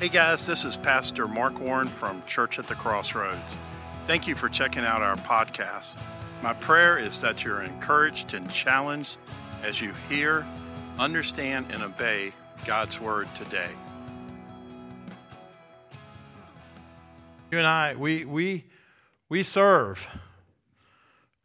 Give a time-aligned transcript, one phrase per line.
[0.00, 3.58] Hey guys, this is Pastor Mark Warren from Church at the Crossroads.
[4.04, 6.00] Thank you for checking out our podcast.
[6.40, 9.18] My prayer is that you're encouraged and challenged
[9.64, 10.46] as you hear,
[11.00, 12.32] understand, and obey
[12.64, 13.70] God's Word today.
[17.50, 18.66] You and I, we, we,
[19.28, 20.06] we serve.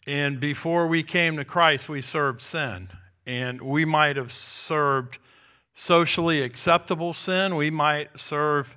[0.06, 2.90] And before we came to Christ, we served sin.
[3.26, 5.18] And we might have served
[5.76, 7.56] socially acceptable sin.
[7.56, 8.68] We might serve,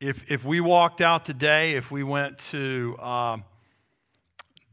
[0.00, 3.44] if, if we walked out today, if we went to um,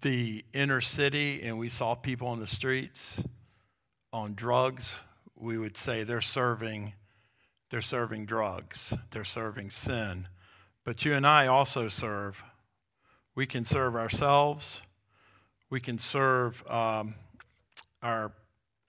[0.01, 3.21] the inner city and we saw people on the streets
[4.11, 4.91] on drugs,
[5.35, 6.93] we would say they're serving,
[7.69, 10.27] they're serving drugs, they're serving sin.
[10.83, 12.41] But you and I also serve.
[13.35, 14.81] We can serve ourselves.
[15.69, 17.13] We can serve um,
[18.01, 18.31] our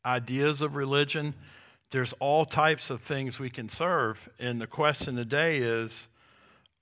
[0.06, 1.34] ideas of religion
[1.90, 4.18] there's all types of things we can serve.
[4.38, 6.08] And the question today is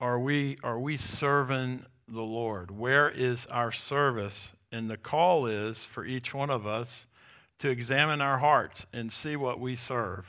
[0.01, 2.71] are we, are we serving the Lord?
[2.71, 4.53] Where is our service?
[4.73, 7.07] And the call is for each one of us
[7.61, 10.27] to examine our hearts and see what we serve.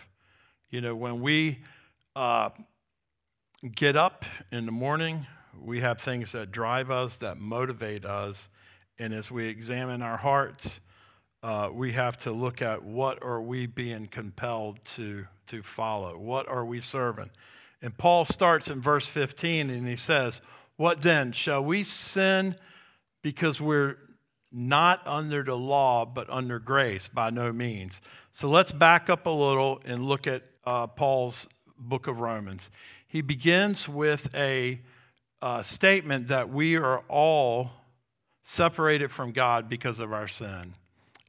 [0.69, 1.59] You know, when we
[2.15, 2.49] uh,
[3.75, 5.25] get up in the morning,
[5.59, 8.47] we have things that drive us, that motivate us.
[8.99, 10.79] And as we examine our hearts,
[11.43, 16.17] uh, we have to look at what are we being compelled to, to follow?
[16.17, 17.29] What are we serving?
[17.81, 20.41] And Paul starts in verse 15 and he says,
[20.77, 21.31] What then?
[21.31, 22.55] Shall we sin
[23.21, 23.97] because we're
[24.51, 27.07] not under the law, but under grace?
[27.07, 28.01] By no means.
[28.31, 32.69] So let's back up a little and look at uh, Paul's book of Romans.
[33.07, 34.81] He begins with a
[35.41, 37.69] uh, statement that we are all
[38.43, 40.73] separated from God because of our sin.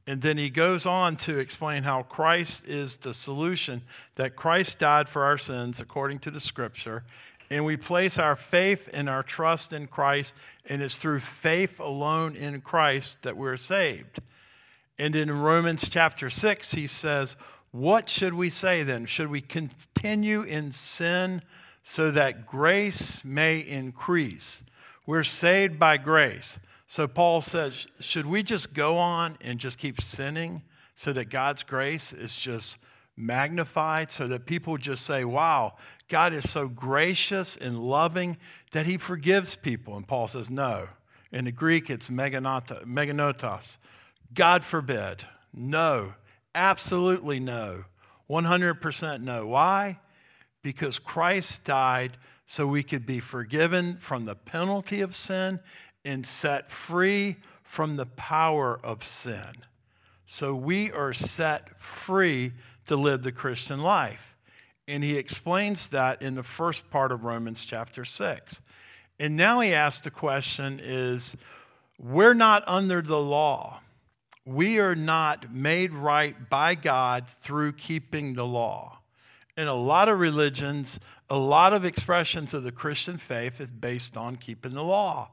[0.09, 3.79] And then he goes on to explain how Christ is the solution,
[4.15, 7.03] that Christ died for our sins according to the scripture.
[7.51, 10.33] And we place our faith and our trust in Christ,
[10.65, 14.19] and it's through faith alone in Christ that we're saved.
[14.97, 17.35] And in Romans chapter 6, he says,
[17.69, 19.05] What should we say then?
[19.05, 21.43] Should we continue in sin
[21.83, 24.63] so that grace may increase?
[25.05, 26.57] We're saved by grace.
[26.89, 30.63] So Paul says, should we just go on and just keep sinning
[30.95, 32.77] so that God's grace is just
[33.15, 35.75] magnified, so that people just say, wow,
[36.09, 38.37] God is so gracious and loving
[38.71, 39.97] that he forgives people?
[39.97, 40.87] And Paul says, no.
[41.31, 43.77] In the Greek, it's meganotos.
[44.33, 45.23] God forbid.
[45.53, 46.11] No.
[46.55, 47.83] Absolutely no.
[48.31, 49.45] 100% no.
[49.45, 49.99] Why?
[50.63, 52.17] Because Christ died
[52.47, 55.59] so we could be forgiven from the penalty of sin
[56.05, 59.51] and set free from the power of sin.
[60.25, 62.53] So we are set free
[62.87, 64.21] to live the Christian life.
[64.87, 68.61] And he explains that in the first part of Romans chapter 6.
[69.19, 71.35] And now he asks the question is
[71.99, 73.81] we're not under the law.
[74.45, 78.97] We are not made right by God through keeping the law.
[79.57, 80.99] In a lot of religions,
[81.29, 85.29] a lot of expressions of the Christian faith is based on keeping the law.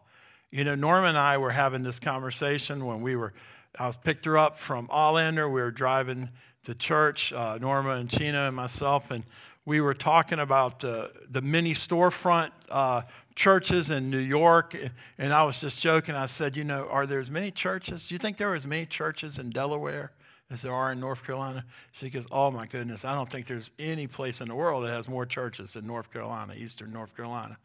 [0.50, 3.32] You know, Norma and I were having this conversation when we were,
[3.78, 5.52] I was picked her up from Allander.
[5.52, 6.28] We were driving
[6.64, 9.24] to church, uh, Norma and China and myself, and
[9.64, 13.02] we were talking about the, the many storefront uh,
[13.34, 14.76] churches in New York.
[15.18, 16.14] And I was just joking.
[16.14, 18.06] I said, you know, are there as many churches?
[18.06, 20.12] Do you think there are as many churches in Delaware
[20.50, 21.64] as there are in North Carolina?
[21.90, 24.92] She goes, oh my goodness, I don't think there's any place in the world that
[24.92, 27.58] has more churches than North Carolina, Eastern North Carolina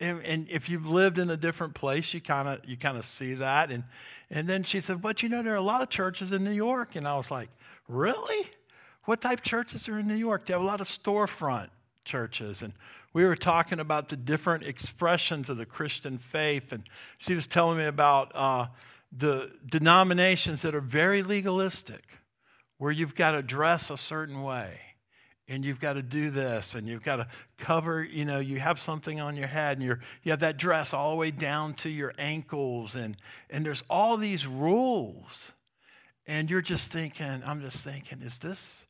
[0.00, 3.04] and, and if you've lived in a different place, you kind of you kind of
[3.04, 3.70] see that.
[3.70, 3.84] And
[4.30, 6.52] and then she said, "But you know, there are a lot of churches in New
[6.52, 7.48] York." And I was like,
[7.88, 8.50] "Really?
[9.04, 10.46] What type of churches are in New York?
[10.46, 11.68] They have a lot of storefront
[12.04, 12.72] churches." And
[13.14, 16.82] we were talking about the different expressions of the Christian faith, and
[17.18, 18.66] she was telling me about uh,
[19.16, 22.04] the denominations that are very legalistic,
[22.76, 24.78] where you've got to dress a certain way
[25.48, 27.26] and you've got to do this and you've got to
[27.58, 30.92] cover you know you have something on your head and you're you have that dress
[30.92, 33.16] all the way down to your ankles and
[33.50, 35.52] and there's all these rules.
[36.28, 38.84] And you're just thinking i'm just thinking is this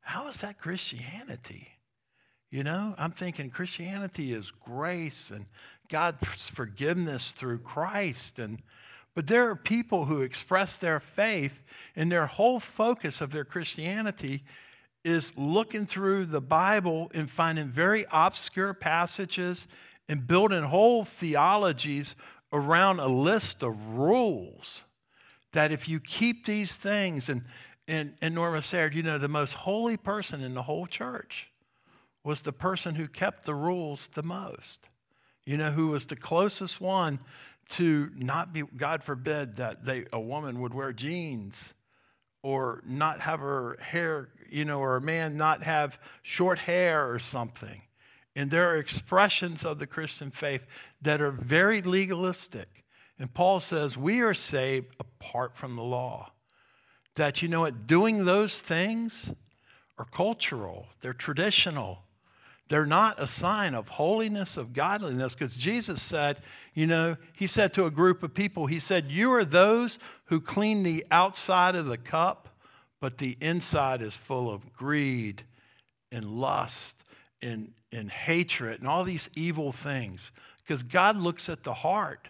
[0.00, 1.68] how is that christianity?
[2.50, 5.44] You know i'm thinking christianity is grace and
[5.90, 8.62] god's forgiveness through christ and
[9.14, 11.52] but there are people who express their faith
[11.96, 14.44] and their whole focus of their christianity
[15.04, 19.66] is looking through the Bible and finding very obscure passages
[20.08, 22.14] and building whole theologies
[22.52, 24.84] around a list of rules
[25.52, 27.42] that if you keep these things and
[27.88, 31.48] and, and Norma said, you know, the most holy person in the whole church
[32.22, 34.90] was the person who kept the rules the most.
[35.46, 37.18] You know, who was the closest one
[37.70, 41.72] to not be, God forbid, that they, a woman would wear jeans
[42.42, 47.18] or not have her hair, you know, or a man not have short hair or
[47.18, 47.80] something.
[48.36, 50.62] And there are expressions of the Christian faith
[51.02, 52.68] that are very legalistic.
[53.18, 56.30] And Paul says we are saved apart from the law.
[57.16, 59.30] That, you know what, doing those things
[59.98, 61.98] are cultural, they're traditional.
[62.68, 66.42] They're not a sign of holiness, of godliness, because Jesus said,
[66.74, 70.40] you know, he said to a group of people, he said, You are those who
[70.40, 72.47] clean the outside of the cup,
[73.00, 75.42] but the inside is full of greed
[76.12, 76.96] and lust
[77.42, 80.32] and, and hatred and all these evil things.
[80.62, 82.28] Because God looks at the heart.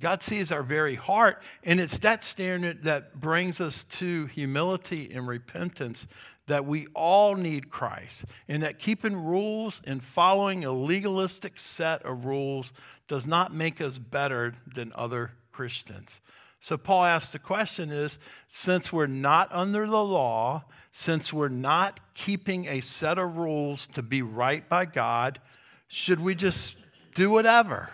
[0.00, 5.28] God sees our very heart, and it's that standard that brings us to humility and
[5.28, 6.08] repentance
[6.46, 12.24] that we all need Christ, and that keeping rules and following a legalistic set of
[12.24, 12.72] rules
[13.08, 16.20] does not make us better than other Christians.
[16.64, 18.18] So Paul asks the question is
[18.48, 24.02] since we're not under the law, since we're not keeping a set of rules to
[24.02, 25.42] be right by God,
[25.88, 26.76] should we just
[27.14, 27.90] do whatever?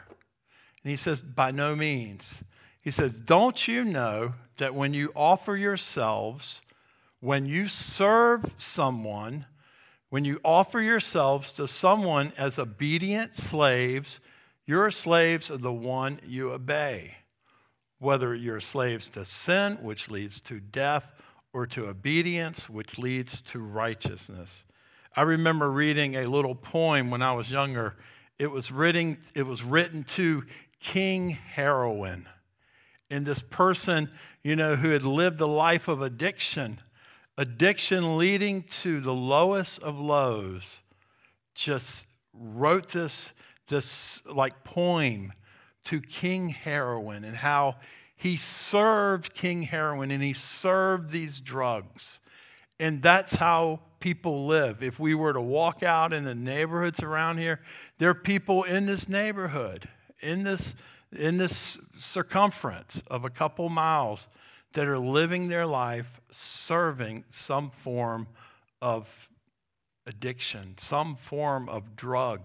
[0.84, 2.44] And he says, by no means.
[2.80, 6.62] He says, don't you know that when you offer yourselves
[7.20, 9.44] when you serve someone,
[10.08, 14.20] when you offer yourselves to someone as obedient slaves,
[14.64, 17.14] your slaves are the one you obey.
[18.00, 21.04] Whether you're slaves to sin, which leads to death,
[21.52, 24.64] or to obedience, which leads to righteousness.
[25.16, 27.96] I remember reading a little poem when I was younger.
[28.38, 30.42] It was written, it was written to
[30.80, 32.28] King Heroin.
[33.10, 34.10] And this person,
[34.42, 36.80] you know, who had lived a life of addiction
[37.40, 40.80] addiction leading to the lowest of lows,
[41.54, 43.32] just wrote this,
[43.66, 45.32] this like poem
[45.84, 47.76] to King Heroin and how
[48.16, 52.20] he served King Heroin and he served these drugs.
[52.78, 54.82] And that's how people live.
[54.82, 57.60] If we were to walk out in the neighborhoods around here,
[57.98, 59.88] there are people in this neighborhood,
[60.20, 60.74] in this,
[61.12, 64.28] in this circumference of a couple miles
[64.72, 68.26] that are living their life serving some form
[68.80, 69.08] of
[70.06, 72.42] addiction, some form of drug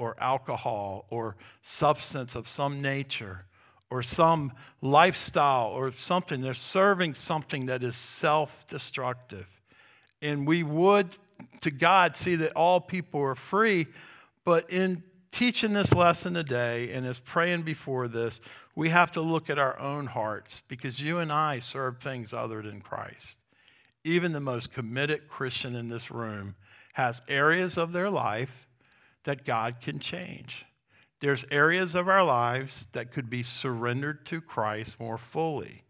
[0.00, 3.44] or alcohol or substance of some nature
[3.90, 4.50] or some
[4.80, 6.40] lifestyle or something.
[6.40, 9.46] They're serving something that is self destructive.
[10.22, 11.14] And we would,
[11.60, 13.86] to God, see that all people are free,
[14.44, 15.02] but in
[15.32, 18.40] teaching this lesson today and as praying before this,
[18.74, 22.62] we have to look at our own hearts because you and I serve things other
[22.62, 23.36] than Christ.
[24.04, 26.54] Even the most committed Christian in this room
[26.94, 28.50] has areas of their life
[29.24, 30.64] that God can change.
[31.20, 35.84] There's areas of our lives that could be surrendered to Christ more fully.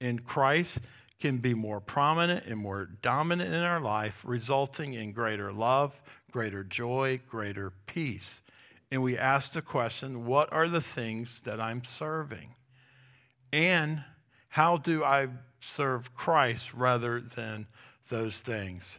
[0.00, 0.78] And Christ
[1.20, 6.00] can be more prominent and more dominant in our life, resulting in greater love,
[6.30, 8.42] greater joy, greater peace
[8.90, 12.54] and we ask the question what are the things that I'm serving?
[13.52, 14.02] And
[14.48, 15.28] how do I
[15.60, 17.66] serve Christ rather than
[18.08, 18.98] those things?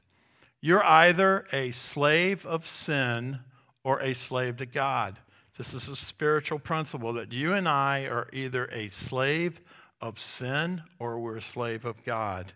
[0.62, 3.40] You're either a slave of sin
[3.84, 5.18] or a slave to God.
[5.58, 9.60] This is a spiritual principle that you and I are either a slave
[10.02, 12.52] of sin or we're a slave of God.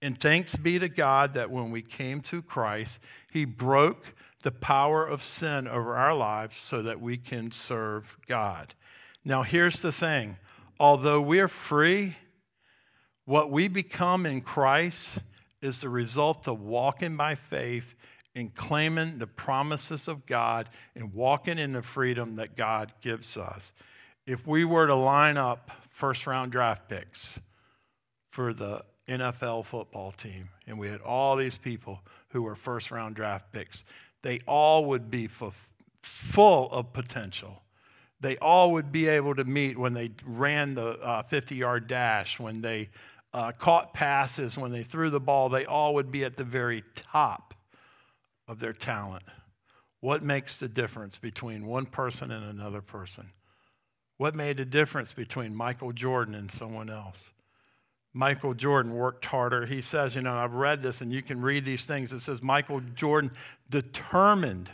[0.00, 3.00] And thanks be to God that when we came to Christ,
[3.32, 4.04] He broke
[4.42, 8.72] the power of sin over our lives so that we can serve God.
[9.24, 10.36] Now, here's the thing
[10.78, 12.16] although we're free,
[13.24, 15.18] what we become in Christ
[15.60, 17.84] is the result of walking by faith
[18.34, 23.72] and claiming the promises of God and walking in the freedom that God gives us.
[24.26, 27.40] If we were to line up first round draft picks
[28.30, 33.16] for the NFL football team, and we had all these people who were first round
[33.16, 33.84] draft picks,
[34.22, 35.28] they all would be
[36.02, 37.62] full of potential.
[38.20, 42.38] They all would be able to meet when they ran the 50 uh, yard dash,
[42.38, 42.90] when they
[43.32, 45.48] uh, caught passes, when they threw the ball.
[45.48, 47.47] They all would be at the very top
[48.48, 49.24] of their talent.
[50.00, 53.30] What makes the difference between one person and another person?
[54.16, 57.22] What made the difference between Michael Jordan and someone else?
[58.14, 59.66] Michael Jordan worked harder.
[59.66, 62.12] He says, you know, I've read this and you can read these things.
[62.12, 63.30] It says Michael Jordan
[63.70, 64.70] determined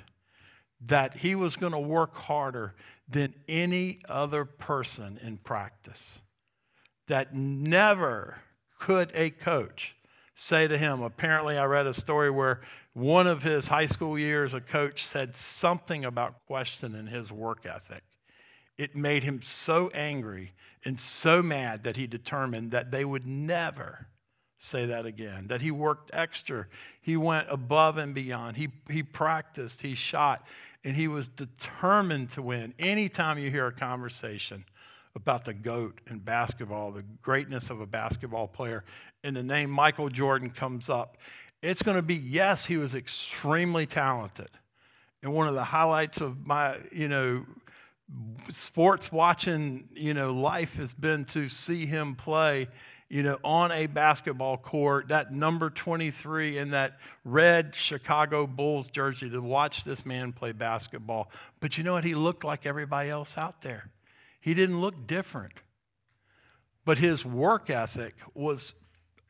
[0.87, 2.75] that he was going to work harder
[3.09, 6.21] than any other person in practice.
[7.09, 8.39] That never
[8.81, 9.95] could a coach
[10.37, 12.63] say to him, apparently, I read a story where
[12.95, 18.03] one of his high school years, a coach said something about questioning his work ethic.
[18.79, 20.53] It made him so angry
[20.85, 24.07] and so mad that he determined that they would never
[24.59, 26.67] say that again, that he worked extra.
[27.03, 28.57] He went above and beyond.
[28.57, 30.47] He, he practiced, he shot,
[30.85, 32.75] and he was determined to win.
[32.79, 34.65] Anytime you hear a conversation
[35.17, 38.85] about the GOAT in basketball, the greatness of a basketball player,
[39.23, 41.19] and the name Michael Jordan comes up,
[41.65, 44.51] it's going to be yes, he was extremely talented.
[45.23, 47.47] And one of the highlights of my, you know,
[48.51, 52.69] sports watching, you know, life has been to see him play,
[53.09, 59.31] you know, on a basketball court, that number 23 in that red Chicago Bulls jersey
[59.31, 61.31] to watch this man play basketball.
[61.61, 62.05] But you know what?
[62.05, 63.89] He looked like everybody else out there.
[64.43, 65.55] He didn't look different.
[66.85, 68.75] But his work ethic was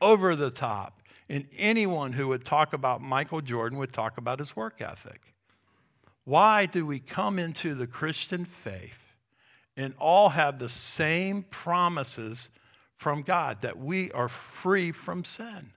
[0.01, 0.99] over the top.
[1.29, 5.21] And anyone who would talk about Michael Jordan would talk about his work ethic.
[6.25, 8.91] Why do we come into the Christian faith
[9.77, 12.49] and all have the same promises
[12.97, 15.71] from God that we are free from sin?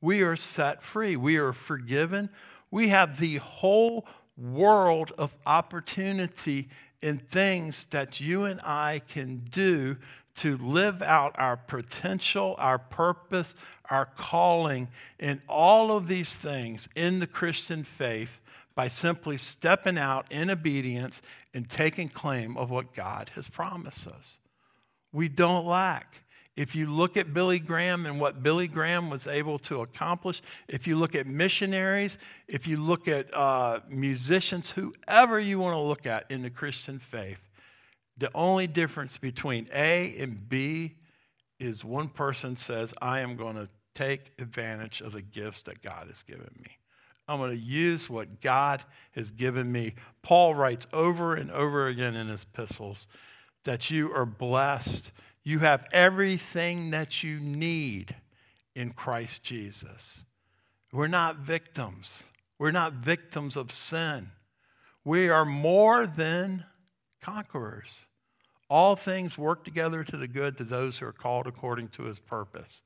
[0.00, 1.16] We are set free.
[1.16, 2.30] We are forgiven.
[2.70, 6.68] We have the whole world of opportunity
[7.02, 9.96] in things that you and I can do
[10.40, 13.54] to live out our potential, our purpose,
[13.90, 18.30] our calling, and all of these things in the Christian faith
[18.74, 21.20] by simply stepping out in obedience
[21.54, 24.38] and taking claim of what God has promised us.
[25.12, 26.14] We don't lack.
[26.54, 30.86] If you look at Billy Graham and what Billy Graham was able to accomplish, if
[30.86, 32.18] you look at missionaries,
[32.48, 36.98] if you look at uh, musicians, whoever you want to look at in the Christian
[36.98, 37.38] faith,
[38.18, 40.96] the only difference between A and B
[41.60, 46.06] is one person says, I am going to take advantage of the gifts that God
[46.08, 46.70] has given me.
[47.28, 48.82] I'm going to use what God
[49.12, 49.94] has given me.
[50.22, 53.06] Paul writes over and over again in his epistles
[53.64, 55.12] that you are blessed.
[55.44, 58.14] You have everything that you need
[58.74, 60.24] in Christ Jesus.
[60.92, 62.22] We're not victims.
[62.58, 64.30] We're not victims of sin.
[65.04, 66.64] We are more than
[67.20, 68.06] conquerors.
[68.70, 72.18] All things work together to the good to those who are called according to his
[72.18, 72.82] purpose.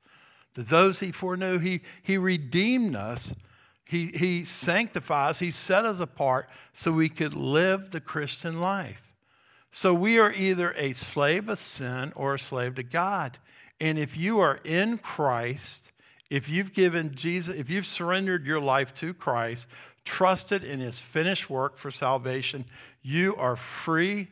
[0.55, 3.33] To those he foreknew, he, he redeemed us
[3.85, 9.01] he, he sanctifies, He set us apart so we could live the Christian life.
[9.71, 13.37] So we are either a slave of sin or a slave to God.
[13.79, 15.91] And if you are in Christ,
[16.29, 19.67] if you've given Jesus, if you've surrendered your life to Christ,
[20.05, 22.65] trusted in his finished work for salvation,
[23.03, 24.29] you are free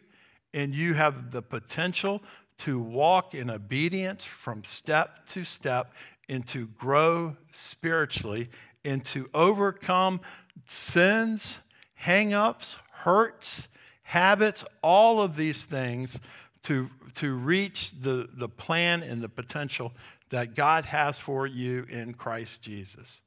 [0.53, 2.21] and you have the potential
[2.59, 5.93] to walk in obedience from step to step
[6.29, 8.49] and to grow spiritually
[8.85, 10.19] and to overcome
[10.67, 11.59] sins,
[12.01, 13.67] hangups, hurts,
[14.03, 16.19] habits, all of these things
[16.63, 19.91] to, to reach the, the plan and the potential
[20.29, 23.21] that God has for you in Christ Jesus.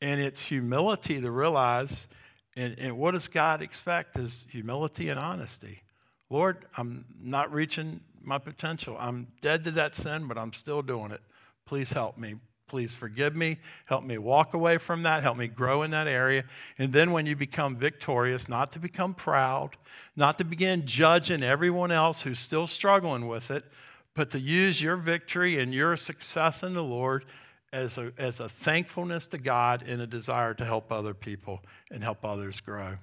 [0.00, 2.06] And it's humility to realize,
[2.56, 5.82] and, and what does God expect is humility and honesty.
[6.30, 8.96] Lord, I'm not reaching my potential.
[8.98, 11.20] I'm dead to that sin, but I'm still doing it.
[11.66, 12.36] Please help me.
[12.68, 13.58] Please forgive me.
[13.84, 15.22] Help me walk away from that.
[15.22, 16.44] Help me grow in that area.
[16.78, 19.76] And then when you become victorious, not to become proud,
[20.16, 23.64] not to begin judging everyone else who's still struggling with it,
[24.14, 27.26] but to use your victory and your success in the Lord
[27.72, 31.60] as a, as a thankfulness to God and a desire to help other people
[31.90, 32.96] and help others grow.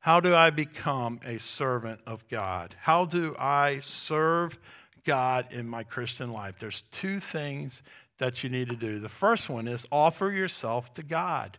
[0.00, 2.74] How do I become a servant of God?
[2.80, 4.56] How do I serve
[5.04, 6.54] God in my Christian life?
[6.60, 7.82] There's two things
[8.18, 9.00] that you need to do.
[9.00, 11.58] The first one is offer yourself to God.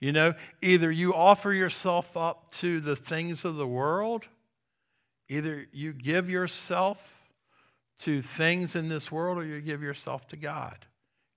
[0.00, 4.24] You know, either you offer yourself up to the things of the world,
[5.28, 6.98] either you give yourself
[8.00, 10.76] to things in this world, or you give yourself to God.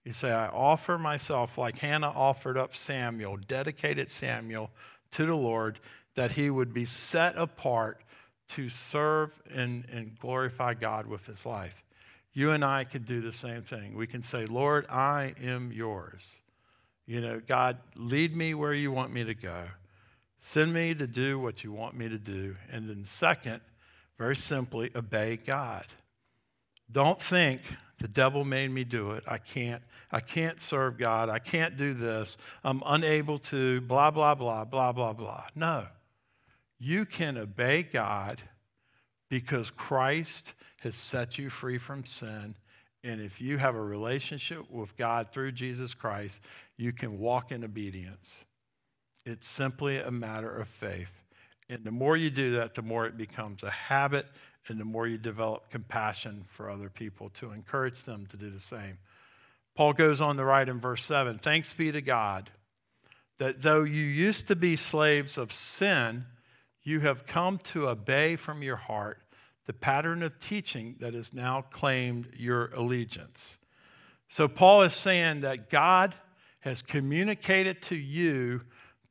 [0.10, 4.72] You say, I offer myself, like Hannah offered up Samuel, dedicated Samuel
[5.12, 5.80] to the Lord,
[6.16, 8.02] that he would be set apart
[8.50, 11.76] to serve and, and glorify God with his life
[12.34, 13.94] you and I could do the same thing.
[13.96, 16.38] We can say, Lord, I am yours.
[17.06, 19.66] You know, God, lead me where you want me to go.
[20.40, 22.56] Send me to do what you want me to do.
[22.72, 23.62] And then, second,
[24.18, 25.86] very simply, obey God.
[26.92, 27.62] Don't think
[28.00, 29.24] the devil made me do it.
[29.28, 29.84] I can't.
[30.12, 31.30] I can't serve God.
[31.30, 32.38] I can't do this.
[32.64, 35.44] I'm unable to, blah, blah, blah, blah, blah, blah.
[35.56, 35.86] No.
[36.80, 38.42] You can obey God
[39.30, 42.56] because Christ has set you free from sin
[43.04, 46.42] And if you have a relationship with God through Jesus Christ,
[46.78, 48.46] you can walk in obedience.
[49.26, 51.08] It's simply a matter of faith.
[51.70, 54.26] And the more you do that, the more it becomes a habit,
[54.68, 58.60] and the more you develop compassion for other people to encourage them to do the
[58.60, 58.98] same.
[59.76, 62.50] Paul goes on to write in verse 7 Thanks be to God
[63.40, 66.26] that though you used to be slaves of sin,
[66.84, 69.22] you have come to obey from your heart
[69.66, 73.58] the pattern of teaching that has now claimed your allegiance.
[74.28, 76.16] So, Paul is saying that God
[76.62, 78.62] has communicated to you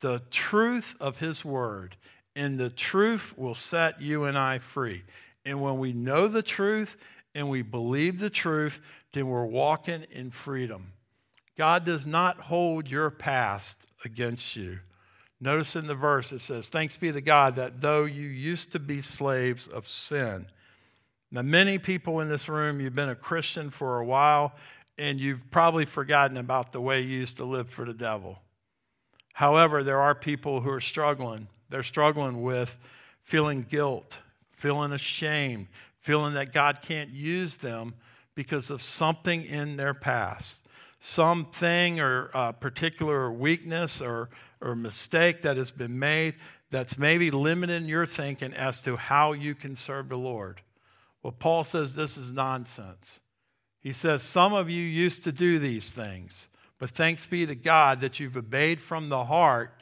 [0.00, 1.96] the truth of his word,
[2.36, 5.04] and the truth will set you and I free.
[5.48, 6.98] And when we know the truth
[7.34, 8.78] and we believe the truth,
[9.14, 10.92] then we're walking in freedom.
[11.56, 14.78] God does not hold your past against you.
[15.40, 18.78] Notice in the verse it says, Thanks be to God that though you used to
[18.78, 20.44] be slaves of sin.
[21.30, 24.52] Now, many people in this room, you've been a Christian for a while,
[24.98, 28.38] and you've probably forgotten about the way you used to live for the devil.
[29.32, 31.48] However, there are people who are struggling.
[31.70, 32.76] They're struggling with
[33.24, 34.18] feeling guilt,
[34.58, 35.66] feeling ashamed,
[36.00, 37.94] feeling that God can't use them
[38.34, 40.68] because of something in their past
[41.00, 44.28] something or a particular weakness or,
[44.60, 46.34] or mistake that has been made
[46.70, 50.60] that's maybe limiting your thinking as to how you can serve the Lord.
[51.22, 53.20] Well, Paul says this is nonsense.
[53.80, 56.48] He says, Some of you used to do these things,
[56.78, 59.72] but thanks be to God that you've obeyed from the heart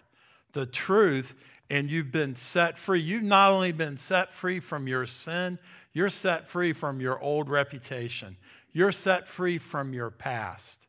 [0.53, 1.35] the truth
[1.71, 3.01] and you've been set free.
[3.01, 5.59] You've not only been set free from your sin,
[5.93, 8.37] you're set free from your old reputation,
[8.73, 10.87] you're set free from your past.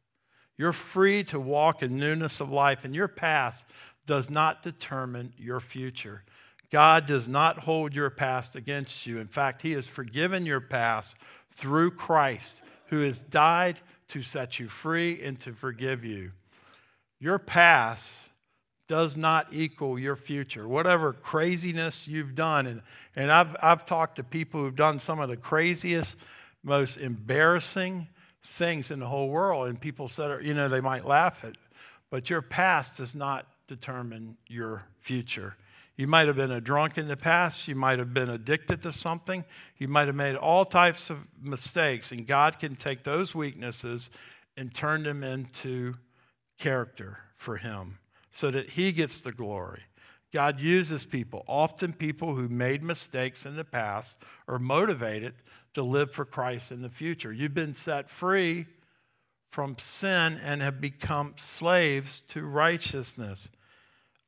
[0.57, 3.67] You're free to walk in newness of life, and your past
[4.07, 6.23] does not determine your future.
[6.71, 9.19] God does not hold your past against you.
[9.19, 11.15] In fact, He has forgiven your past
[11.51, 13.79] through Christ, who has died
[14.09, 16.31] to set you free and to forgive you.
[17.19, 18.29] Your past
[18.87, 20.67] does not equal your future.
[20.67, 22.81] Whatever craziness you've done, and,
[23.15, 26.15] and I've, I've talked to people who've done some of the craziest,
[26.63, 28.07] most embarrassing,
[28.43, 29.67] things in the whole world.
[29.67, 31.55] And people said, you know, they might laugh at,
[32.09, 35.55] but your past does not determine your future.
[35.97, 37.67] You might have been a drunk in the past.
[37.67, 39.43] You might have been addicted to something.
[39.79, 42.11] You might have made all types of mistakes.
[42.11, 44.11] And God can take those weaknesses
[44.55, 45.95] and turn them into
[46.59, 47.97] character for Him
[48.37, 49.81] so that He gets the glory.
[50.31, 55.33] God uses people, often people who made mistakes in the past, are motivated
[55.73, 57.33] to live for Christ in the future.
[57.33, 58.67] You've been set free
[59.49, 63.49] from sin and have become slaves to righteousness.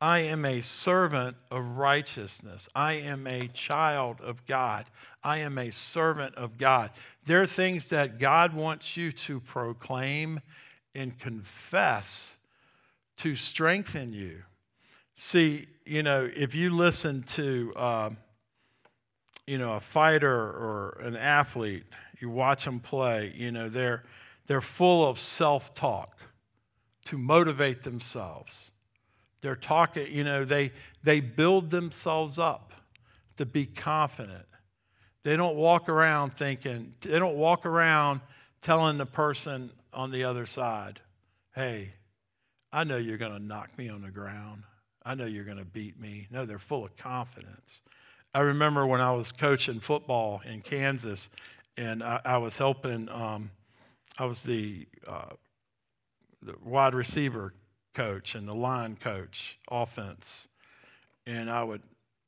[0.02, 2.68] I am a servant of righteousness.
[2.74, 4.86] I am a child of God.
[5.24, 6.90] I am a servant of God.
[7.26, 10.40] There are things that God wants you to proclaim
[10.96, 12.38] and confess
[13.20, 14.42] to strengthen you.
[15.16, 18.10] See, you know, if you listen to, uh,
[19.46, 21.84] you know, a fighter or an athlete,
[22.20, 24.04] you watch them play, you know, they're,
[24.48, 26.18] they're full of self talk
[27.06, 28.72] to motivate themselves.
[29.42, 30.72] They're talking, you know, they,
[31.04, 32.74] they build themselves up
[33.38, 34.46] to be confident.
[35.24, 38.22] They don't walk around thinking, they don't walk around
[38.62, 41.00] telling the person on the other side,
[41.56, 41.94] hey,
[42.72, 44.64] I know you're going to knock me on the ground.
[45.06, 46.28] I know you're going to beat me.
[46.30, 47.82] No, they're full of confidence.
[48.34, 51.30] I remember when I was coaching football in Kansas,
[51.78, 53.10] and I, I was helping.
[53.10, 53.50] Um,
[54.20, 55.30] I was the, uh,
[56.44, 57.54] the wide receiver
[57.96, 60.48] coach and the line coach, offense,
[61.26, 61.82] and I would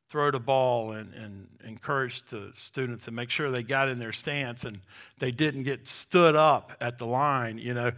[0.09, 4.11] throw the ball and, and encourage the students to make sure they got in their
[4.11, 4.79] stance and
[5.19, 7.91] they didn't get stood up at the line, you know.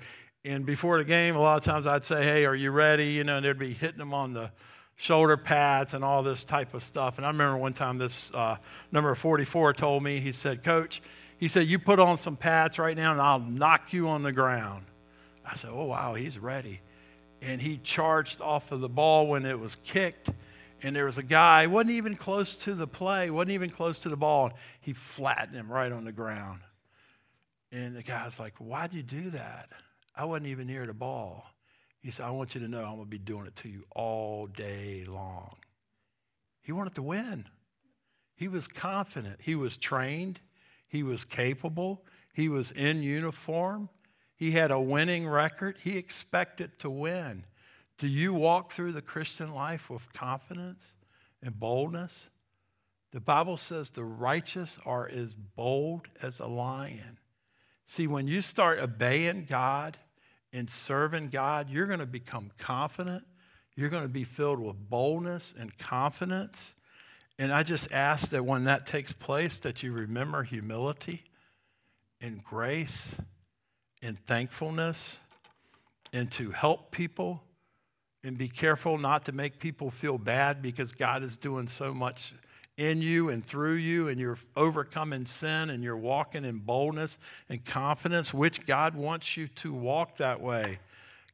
[0.46, 3.24] And before the game, a lot of times I'd say, "Hey, are you ready?" You
[3.24, 4.52] know, and they'd be hitting them on the
[4.96, 7.18] shoulder pads and all this type of stuff.
[7.18, 8.58] And I remember one time this uh,
[8.92, 11.02] number 44 told me, he said, Coach,
[11.38, 14.32] he said, You put on some pads right now and I'll knock you on the
[14.32, 14.86] ground.
[15.46, 16.80] I said, Oh, wow, he's ready.
[17.42, 20.30] And he charged off of the ball when it was kicked.
[20.82, 24.10] And there was a guy, wasn't even close to the play, wasn't even close to
[24.10, 24.52] the ball.
[24.82, 26.60] He flattened him right on the ground.
[27.72, 29.70] And the guy's like, Why'd you do that?
[30.16, 31.46] I wasn't even near the ball.
[32.02, 33.84] He said, I want you to know I'm going to be doing it to you
[33.92, 35.56] all day long.
[36.62, 37.46] He wanted to win.
[38.36, 39.40] He was confident.
[39.42, 40.40] He was trained.
[40.88, 42.04] He was capable.
[42.34, 43.90] He was in uniform.
[44.36, 45.78] He had a winning record.
[45.82, 47.46] He expected to win.
[47.98, 50.98] Do you walk through the Christian life with confidence
[51.42, 52.30] and boldness?
[53.12, 57.20] The Bible says the righteous are as bold as a lion.
[57.86, 59.98] See, when you start obeying God
[60.54, 63.24] and serving God, you're going to become confident.
[63.76, 66.76] You're going to be filled with boldness and confidence.
[67.40, 71.24] And I just ask that when that takes place, that you remember humility
[72.22, 73.16] and grace
[74.04, 75.18] and thankfulness
[76.14, 77.42] and to help people
[78.24, 82.34] and be careful not to make people feel bad because God is doing so much
[82.78, 87.64] in you and through you, and you're overcoming sin and you're walking in boldness and
[87.66, 90.80] confidence, which God wants you to walk that way.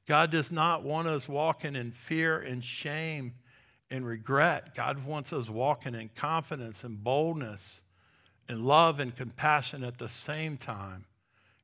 [0.06, 3.34] God does not want us walking in fear and shame
[3.92, 4.76] and regret.
[4.76, 7.82] God wants us walking in confidence and boldness
[8.50, 11.06] and love and compassion at the same time.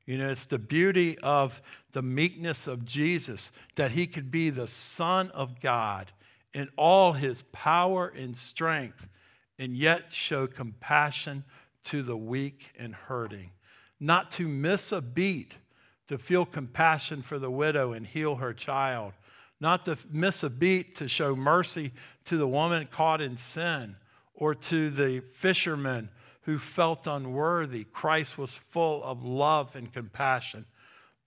[0.06, 1.60] You know, it's the beauty of
[1.92, 6.12] the meekness of Jesus that he could be the Son of God
[6.54, 9.08] in all his power and strength
[9.58, 11.44] and yet show compassion
[11.84, 13.50] to the weak and hurting.
[14.00, 15.54] Not to miss a beat,
[16.08, 19.12] to feel compassion for the widow and heal her child.
[19.60, 21.92] Not to miss a beat to show mercy
[22.26, 23.96] to the woman caught in sin
[24.34, 26.10] or to the fisherman
[26.42, 27.84] who felt unworthy.
[27.84, 30.66] Christ was full of love and compassion,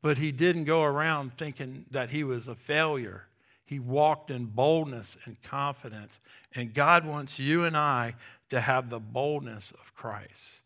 [0.01, 3.25] but he didn't go around thinking that he was a failure.
[3.69, 6.21] He walked in boldness and confidence.
[6.55, 8.15] And God wants you and I
[8.49, 10.63] to have the boldness of Christ,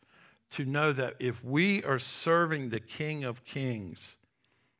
[0.51, 4.15] to know that if we are serving the King of Kings,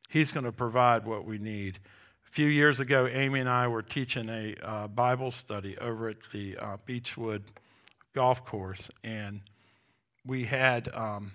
[0.08, 1.78] He's going to provide what we need.
[2.26, 6.16] A few years ago, Amy and I were teaching a uh, Bible study over at
[6.32, 7.42] the uh, Beechwood
[8.14, 9.42] Golf Course, and
[10.24, 11.30] we had um,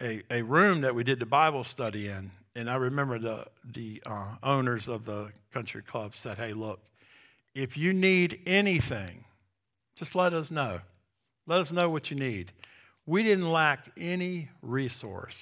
[0.00, 2.30] a, a room that we did the Bible study in.
[2.58, 6.80] And I remember the, the uh, owners of the country club said, Hey, look,
[7.54, 9.24] if you need anything,
[9.94, 10.80] just let us know.
[11.46, 12.50] Let us know what you need.
[13.06, 15.38] We didn't lack any resource.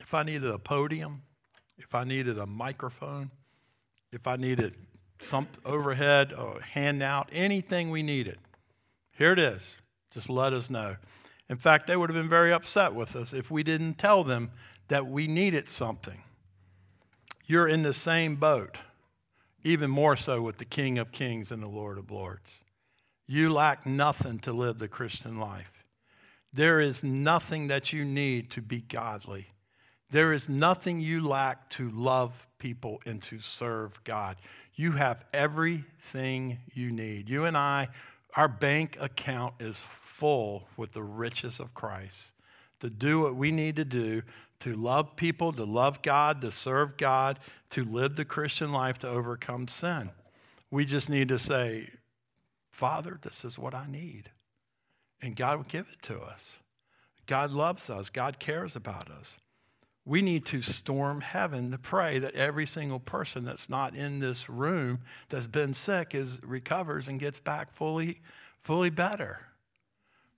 [0.00, 1.20] If I needed a podium,
[1.76, 3.30] if I needed a microphone,
[4.12, 4.76] if I needed
[5.20, 8.38] some overhead or handout, anything we needed,
[9.18, 9.74] here it is.
[10.14, 10.96] Just let us know.
[11.48, 14.50] In fact, they would have been very upset with us if we didn't tell them
[14.88, 16.22] that we needed something.
[17.46, 18.76] You're in the same boat,
[19.64, 22.64] even more so with the King of Kings and the Lord of Lords.
[23.26, 25.84] You lack nothing to live the Christian life.
[26.52, 29.46] There is nothing that you need to be godly.
[30.10, 34.36] There is nothing you lack to love people and to serve God.
[34.74, 37.28] You have everything you need.
[37.28, 37.88] You and I
[38.36, 39.76] our bank account is
[40.18, 42.32] full with the riches of Christ
[42.80, 44.22] to do what we need to do
[44.60, 47.38] to love people, to love God, to serve God,
[47.70, 50.10] to live the Christian life, to overcome sin.
[50.70, 51.88] We just need to say,
[52.72, 54.30] Father, this is what I need.
[55.22, 56.58] And God will give it to us.
[57.26, 59.36] God loves us, God cares about us.
[60.04, 64.48] We need to storm heaven to pray that every single person that's not in this
[64.48, 68.22] room that's been sick is recovers and gets back fully,
[68.62, 69.47] fully better.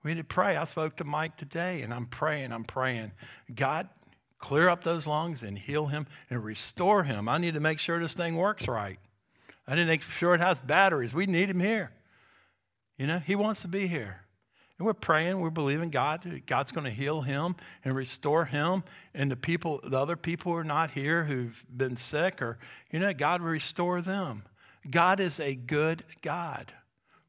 [0.03, 0.57] We need to pray.
[0.57, 3.13] I spoke to Mike today and I'm praying, I'm praying.
[3.55, 3.89] God,
[4.39, 7.29] clear up those lungs and heal him and restore him.
[7.29, 8.99] I need to make sure this thing works right.
[9.69, 11.13] I need to make sure it has batteries.
[11.13, 11.93] We need him here.
[12.97, 14.21] You know, he wants to be here.
[14.79, 18.83] And we're praying, we're believing God, God's going to heal him and restore him.
[19.15, 22.59] And the people, the other people who are not here who've been sick, or,
[22.91, 24.43] you know, God will restore them.
[24.91, 26.73] God is a good God.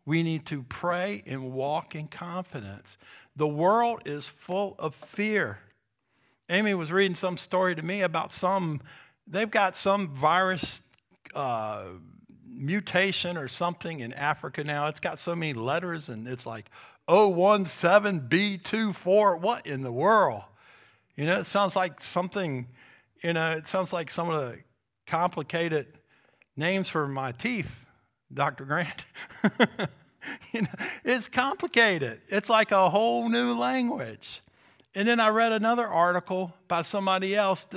[0.05, 2.97] We need to pray and walk in confidence.
[3.35, 5.59] The world is full of fear.
[6.49, 8.81] Amy was reading some story to me about some,
[9.27, 10.81] they've got some virus
[11.33, 11.85] uh,
[12.47, 14.85] mutation or something in Africa now.
[14.87, 16.69] It's got so many letters, and it's like
[17.07, 19.39] 017B24.
[19.39, 20.43] What in the world?
[21.15, 22.67] You know, it sounds like something,
[23.23, 24.57] you know, it sounds like some of the
[25.07, 25.87] complicated
[26.57, 27.71] names for my teeth,
[28.33, 28.65] Dr.
[28.65, 29.05] Grant.
[30.53, 30.69] you know,
[31.03, 32.21] it's complicated.
[32.27, 34.41] It's like a whole new language.
[34.93, 37.67] And then I read another article by somebody else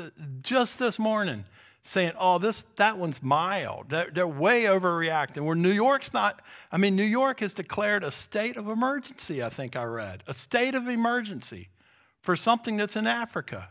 [0.43, 1.45] just this morning
[1.85, 3.91] saying, oh, this, that one's mild.
[3.91, 5.45] They're, they're way overreacting.
[5.45, 6.41] Where New York's not,
[6.73, 10.23] I mean, New York has declared a state of emergency, I think I read.
[10.27, 11.69] A state of emergency
[12.23, 13.69] for something that's in Africa.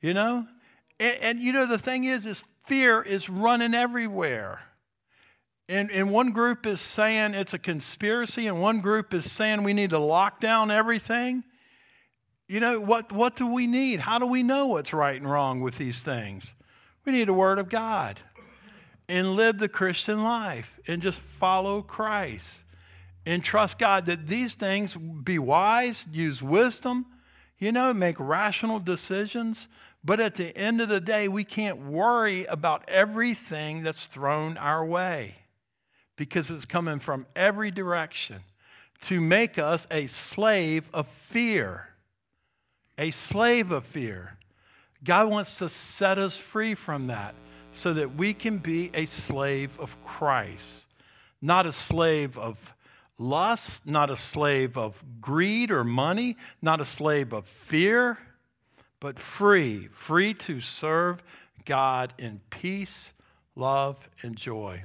[0.00, 0.46] You know?
[0.98, 4.60] And, and you know, the thing is, is fear is running everywhere.
[5.68, 9.72] And, and one group is saying it's a conspiracy, and one group is saying we
[9.72, 11.42] need to lock down everything.
[12.48, 13.98] You know, what, what do we need?
[13.98, 16.54] How do we know what's right and wrong with these things?
[17.04, 18.20] We need a Word of God
[19.08, 22.62] and live the Christian life and just follow Christ.
[23.26, 27.04] and trust God that these things be wise, use wisdom,
[27.58, 29.66] you know, make rational decisions.
[30.04, 34.86] But at the end of the day, we can't worry about everything that's thrown our
[34.86, 35.34] way
[36.16, 38.42] because it's coming from every direction
[39.02, 41.88] to make us a slave of fear.
[42.98, 44.36] A slave of fear.
[45.04, 47.34] God wants to set us free from that
[47.72, 50.86] so that we can be a slave of Christ,
[51.42, 52.56] not a slave of
[53.18, 58.18] lust, not a slave of greed or money, not a slave of fear,
[59.00, 61.22] but free, free to serve
[61.66, 63.12] God in peace,
[63.54, 64.82] love, and joy.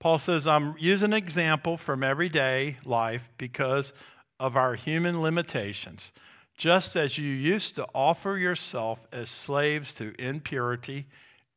[0.00, 3.92] Paul says, I'm using an example from everyday life because
[4.38, 6.12] of our human limitations.
[6.56, 11.06] Just as you used to offer yourself as slaves to impurity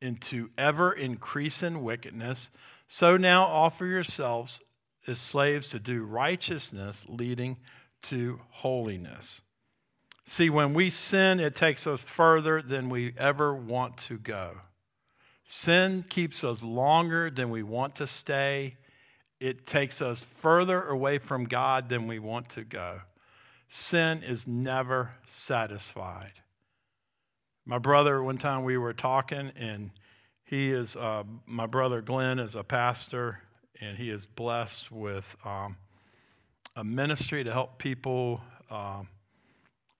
[0.01, 2.49] into ever increasing wickedness,
[2.89, 4.59] so now offer yourselves
[5.07, 7.57] as slaves to do righteousness, leading
[8.03, 9.41] to holiness.
[10.25, 14.51] See, when we sin, it takes us further than we ever want to go.
[15.45, 18.75] Sin keeps us longer than we want to stay.
[19.39, 23.01] It takes us further away from God than we want to go.
[23.69, 26.33] Sin is never satisfied.
[27.65, 29.91] My brother, one time we were talking, and
[30.45, 33.39] he is, uh, my brother Glenn is a pastor,
[33.81, 35.75] and he is blessed with um,
[36.75, 39.07] a ministry to help people, um,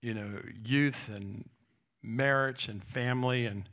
[0.02, 1.48] you know, youth and
[2.02, 3.46] marriage and family.
[3.46, 3.68] And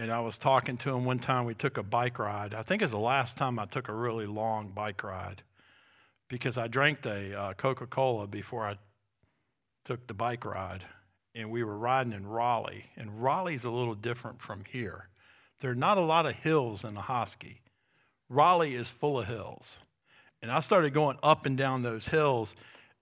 [0.00, 1.44] and I was talking to him one time.
[1.44, 2.54] We took a bike ride.
[2.54, 5.42] I think it's the last time I took a really long bike ride
[6.30, 8.76] because I drank the uh, Coca Cola before I
[9.84, 10.82] took the bike ride.
[11.34, 12.86] And we were riding in Raleigh.
[12.96, 15.06] And Raleigh's a little different from here.
[15.60, 17.58] There are not a lot of hills in Ahoskie.
[18.30, 19.76] Raleigh is full of hills.
[20.40, 22.54] And I started going up and down those hills,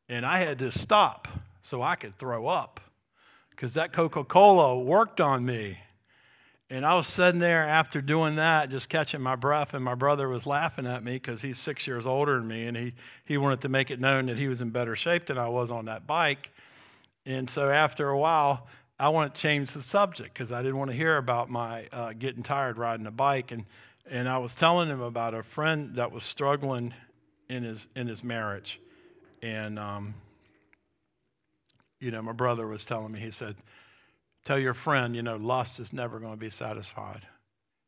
[0.08, 1.28] and I had to stop
[1.62, 2.80] so I could throw up
[3.50, 5.78] because that Coca Cola worked on me.
[6.70, 10.28] And I was sitting there after doing that, just catching my breath, and my brother
[10.28, 12.92] was laughing at me because he's six years older than me, and he,
[13.24, 15.70] he wanted to make it known that he was in better shape than I was
[15.70, 16.50] on that bike.
[17.24, 18.66] And so after a while,
[18.98, 22.12] I wanted to change the subject because I didn't want to hear about my uh,
[22.12, 23.50] getting tired riding a bike.
[23.50, 23.64] And,
[24.11, 26.92] and I was telling him about a friend that was struggling
[27.48, 28.78] in his, in his marriage.
[29.40, 30.14] And, um,
[32.00, 33.57] you know, my brother was telling me, he said,
[34.48, 37.20] Tell your friend, you know, lust is never going to be satisfied.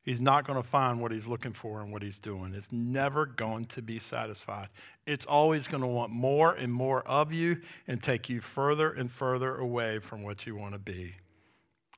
[0.03, 2.53] He's not going to find what he's looking for and what he's doing.
[2.53, 4.69] It's never going to be satisfied.
[5.07, 7.57] It's always going to want more and more of you
[7.89, 11.15] and take you further and further away from what you want to be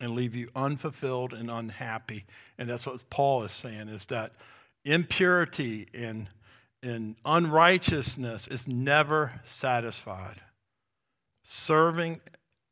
[0.00, 2.24] and leave you unfulfilled and unhappy.
[2.56, 4.30] And that's what Paul is saying is that
[4.84, 6.28] impurity and,
[6.84, 10.40] and unrighteousness is never satisfied.
[11.42, 12.20] Serving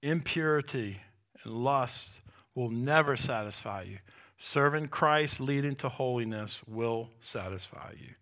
[0.04, 1.00] impurity
[1.44, 2.08] and lust
[2.54, 3.98] will never satisfy you.
[4.38, 8.14] Serving Christ leading to holiness will satisfy you.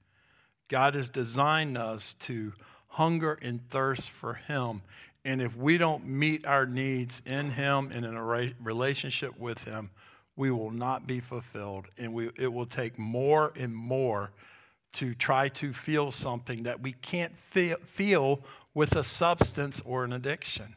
[0.68, 2.52] God has designed us to
[2.88, 4.83] hunger and thirst for Him.
[5.24, 9.90] And if we don't meet our needs in Him and in a relationship with Him,
[10.37, 11.87] we will not be fulfilled.
[11.96, 14.31] And we, it will take more and more
[14.94, 18.40] to try to feel something that we can't feel, feel
[18.74, 20.74] with a substance or an addiction.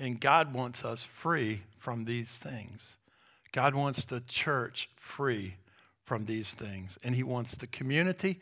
[0.00, 2.96] And God wants us free from these things.
[3.52, 5.54] God wants the church free
[6.06, 6.98] from these things.
[7.04, 8.40] And He wants the community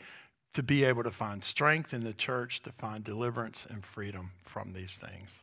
[0.55, 4.73] to be able to find strength in the church to find deliverance and freedom from
[4.73, 5.35] these things.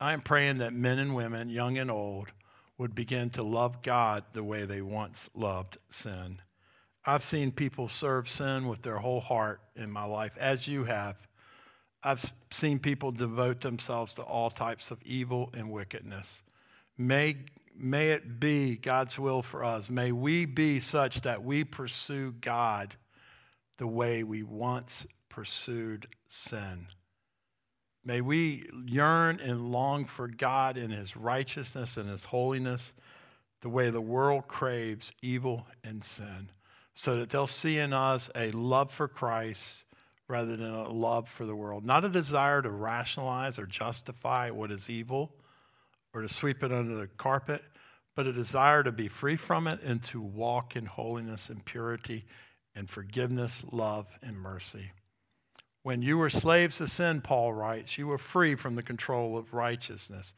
[0.00, 2.28] I am praying that men and women, young and old,
[2.76, 6.40] would begin to love God the way they once loved sin.
[7.06, 11.16] I've seen people serve sin with their whole heart in my life, as you have.
[12.04, 16.42] I've seen people devote themselves to all types of evil and wickedness.
[16.98, 17.36] May,
[17.74, 19.88] may it be God's will for us.
[19.88, 22.94] May we be such that we pursue God
[23.78, 26.86] the way we once pursued sin.
[28.04, 32.92] May we yearn and long for God in his righteousness and his holiness
[33.62, 36.50] the way the world craves evil and sin,
[36.94, 39.83] so that they'll see in us a love for Christ
[40.28, 41.84] rather than a love for the world.
[41.84, 45.32] Not a desire to rationalize or justify what is evil
[46.14, 47.62] or to sweep it under the carpet,
[48.14, 52.24] but a desire to be free from it and to walk in holiness and purity
[52.74, 54.90] and forgiveness, love, and mercy.
[55.82, 59.52] When you were slaves to sin, Paul writes, you were free from the control of
[59.52, 60.34] righteousness.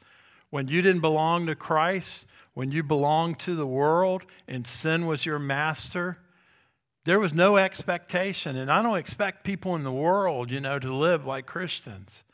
[0.51, 5.25] When you didn't belong to Christ, when you belonged to the world and sin was
[5.25, 6.19] your master,
[7.07, 8.57] There was no expectation.
[8.57, 12.25] And I don't expect people in the world, you know, to live like Christians.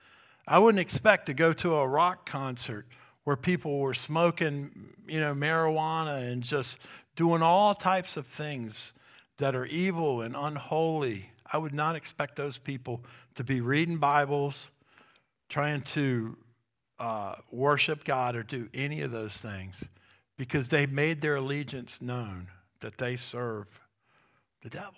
[0.49, 2.87] I wouldn't expect to go to a rock concert
[3.25, 4.71] where people were smoking,
[5.07, 6.79] you know, marijuana and just
[7.17, 8.95] doing all types of things
[9.37, 11.31] that are evil and unholy.
[11.53, 13.05] I would not expect those people
[13.35, 14.71] to be reading Bibles,
[15.51, 16.35] trying to
[16.99, 19.85] uh, worship God or do any of those things
[20.39, 22.49] because they made their allegiance known
[22.81, 23.67] that they serve
[24.63, 24.95] the devil.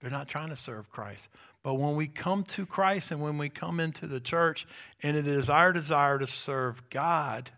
[0.00, 1.28] They're not trying to serve Christ.
[1.62, 4.66] But when we come to Christ and when we come into the church
[5.02, 7.50] and it is our desire to serve God,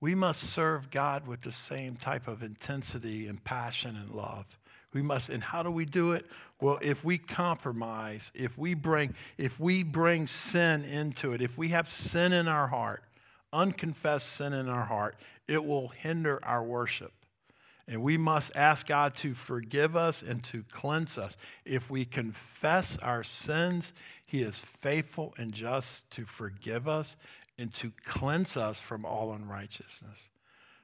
[0.00, 4.44] we must serve God with the same type of intensity and passion and love.
[4.92, 6.26] We must, and how do we do it?
[6.60, 11.68] Well, if we compromise, if we bring, if we bring sin into it, if we
[11.68, 13.02] have sin in our heart,
[13.52, 15.16] unconfessed sin in our heart,
[15.48, 17.12] it will hinder our worship.
[17.88, 21.36] And we must ask God to forgive us and to cleanse us.
[21.64, 23.92] If we confess our sins,
[24.26, 27.16] He is faithful and just to forgive us
[27.58, 30.28] and to cleanse us from all unrighteousness.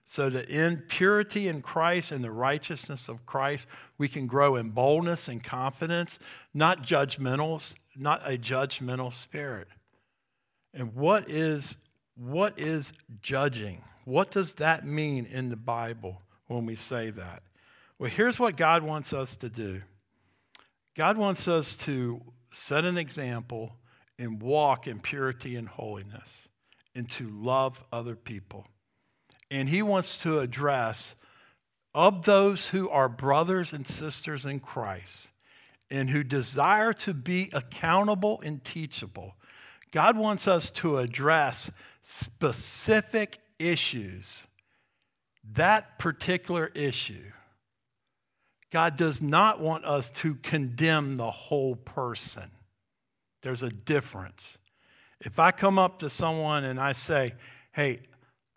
[0.04, 3.66] So that in purity in Christ and the righteousness of Christ,
[3.98, 6.18] we can grow in boldness and confidence,
[6.54, 9.68] not judgmental, not a judgmental spirit.
[10.72, 11.76] And what is
[12.16, 13.82] what is judging?
[14.04, 16.20] What does that mean in the Bible?
[16.48, 17.42] When we say that?
[17.98, 19.80] Well, here's what God wants us to do
[20.96, 23.76] God wants us to set an example
[24.18, 26.48] and walk in purity and holiness
[26.94, 28.66] and to love other people.
[29.50, 31.14] And He wants to address
[31.94, 35.28] of those who are brothers and sisters in Christ
[35.90, 39.34] and who desire to be accountable and teachable.
[39.92, 41.70] God wants us to address
[42.02, 44.47] specific issues
[45.54, 47.24] that particular issue,
[48.70, 52.50] God does not want us to condemn the whole person.
[53.42, 54.58] There's a difference.
[55.20, 57.34] If I come up to someone and I say,
[57.72, 58.00] hey,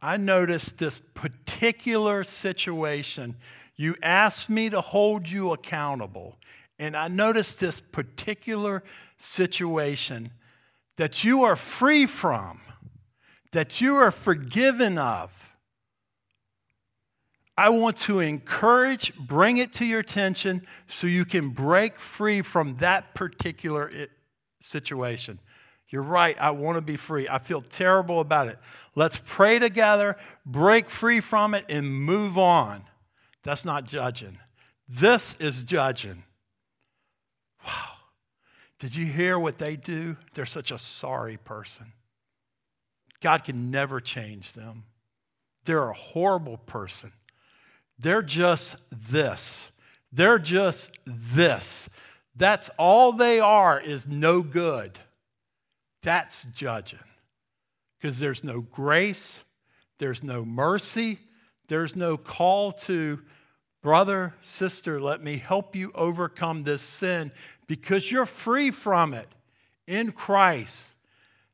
[0.01, 3.36] I noticed this particular situation.
[3.75, 6.38] You asked me to hold you accountable.
[6.80, 8.84] And I noticed this particular
[9.19, 10.32] situation
[10.97, 12.62] that you are free from,
[13.51, 15.32] that you are forgiven of.
[17.62, 22.76] I want to encourage, bring it to your attention so you can break free from
[22.78, 23.91] that particular
[24.62, 25.38] situation.
[25.89, 27.30] You're right, I want to be free.
[27.30, 28.58] I feel terrible about it.
[28.95, 32.82] Let's pray together, break free from it, and move on.
[33.43, 34.39] That's not judging.
[34.89, 36.24] This is judging.
[37.63, 37.91] Wow.
[38.80, 40.17] Did you hear what they do?
[40.34, 41.86] They're such a sorry person.
[43.21, 44.84] God can never change them.
[45.65, 47.12] They're a horrible person.
[48.01, 49.71] They're just this.
[50.11, 51.87] They're just this.
[52.35, 54.97] That's all they are is no good.
[56.01, 56.99] That's judging.
[57.99, 59.41] Because there's no grace,
[59.99, 61.19] there's no mercy,
[61.67, 63.19] there's no call to,
[63.83, 67.31] brother, sister, let me help you overcome this sin
[67.67, 69.27] because you're free from it
[69.87, 70.95] in Christ.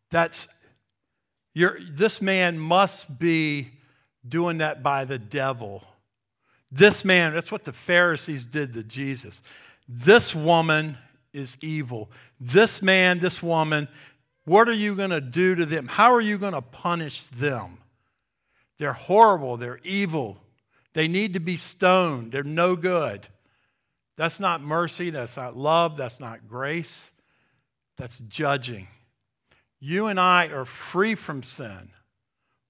[0.09, 0.47] That's
[1.53, 3.71] you this man must be
[4.27, 5.83] doing that by the devil.
[6.71, 9.41] This man, that's what the Pharisees did to Jesus.
[9.87, 10.97] This woman
[11.33, 12.11] is evil.
[12.39, 13.87] This man, this woman,
[14.45, 15.87] what are you going to do to them?
[15.87, 17.77] How are you going to punish them?
[18.79, 19.57] They're horrible.
[19.57, 20.37] They're evil.
[20.93, 22.31] They need to be stoned.
[22.31, 23.27] They're no good.
[24.17, 25.09] That's not mercy.
[25.09, 25.95] That's not love.
[25.95, 27.11] That's not grace.
[27.97, 28.87] That's judging.
[29.79, 31.89] You and I are free from sin,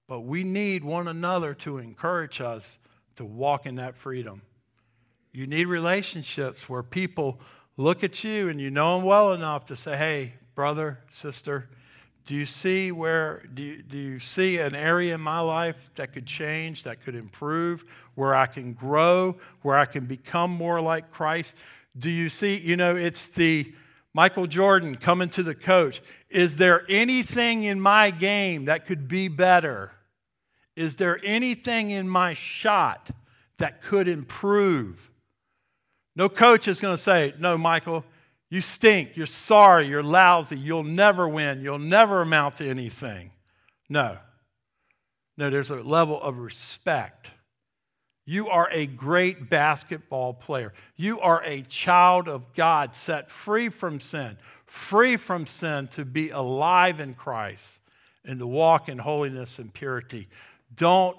[0.08, 2.78] but we need one another to encourage us
[3.18, 4.40] to walk in that freedom.
[5.32, 7.40] You need relationships where people
[7.76, 11.68] look at you and you know them well enough to say, hey, brother, sister,
[12.26, 16.12] do you see where, do you, do you see an area in my life that
[16.12, 21.10] could change, that could improve, where I can grow, where I can become more like
[21.10, 21.56] Christ?
[21.98, 23.74] Do you see, you know, it's the
[24.14, 26.02] Michael Jordan coming to the coach.
[26.30, 29.90] Is there anything in my game that could be better?
[30.78, 33.10] Is there anything in my shot
[33.56, 35.10] that could improve?
[36.14, 38.04] No coach is going to say, No, Michael,
[38.48, 39.16] you stink.
[39.16, 39.88] You're sorry.
[39.88, 40.56] You're lousy.
[40.56, 41.62] You'll never win.
[41.62, 43.32] You'll never amount to anything.
[43.88, 44.18] No.
[45.36, 47.32] No, there's a level of respect.
[48.24, 50.74] You are a great basketball player.
[50.94, 56.30] You are a child of God, set free from sin, free from sin to be
[56.30, 57.80] alive in Christ
[58.24, 60.28] and to walk in holiness and purity.
[60.74, 61.18] Don't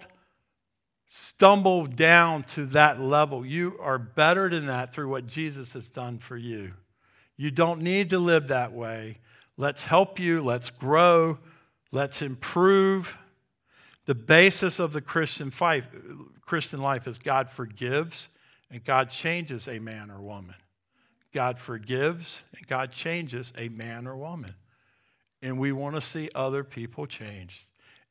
[1.07, 3.45] stumble down to that level.
[3.45, 6.71] You are better than that through what Jesus has done for you.
[7.35, 9.17] You don't need to live that way.
[9.57, 10.43] Let's help you.
[10.43, 11.37] Let's grow.
[11.91, 13.13] Let's improve.
[14.05, 15.85] The basis of the Christian life,
[16.45, 18.29] Christian life is God forgives
[18.71, 20.55] and God changes a man or woman.
[21.33, 24.53] God forgives and God changes a man or woman.
[25.41, 27.65] And we want to see other people changed.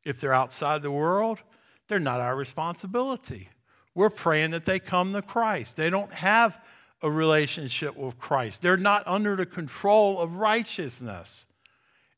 [0.08, 1.38] If they're outside the world,
[1.86, 3.50] they're not our responsibility.
[3.94, 5.76] We're praying that they come to Christ.
[5.76, 6.56] They don't have
[7.02, 11.44] a relationship with Christ, they're not under the control of righteousness.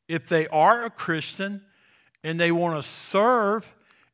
[0.07, 1.63] If they are a Christian
[2.23, 3.71] and they want to serve,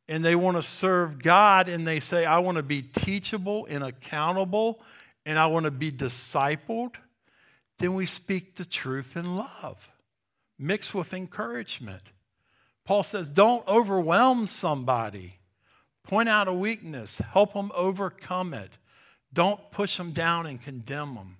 [0.09, 3.83] and they want to serve God, and they say, I want to be teachable and
[3.83, 4.81] accountable,
[5.25, 6.95] and I want to be discipled,
[7.77, 9.87] then we speak the truth in love,
[10.57, 12.01] mixed with encouragement.
[12.87, 15.33] Paul says, Don't overwhelm somebody.
[16.03, 18.71] Point out a weakness, help them overcome it.
[19.33, 21.35] Don't push them down and condemn them.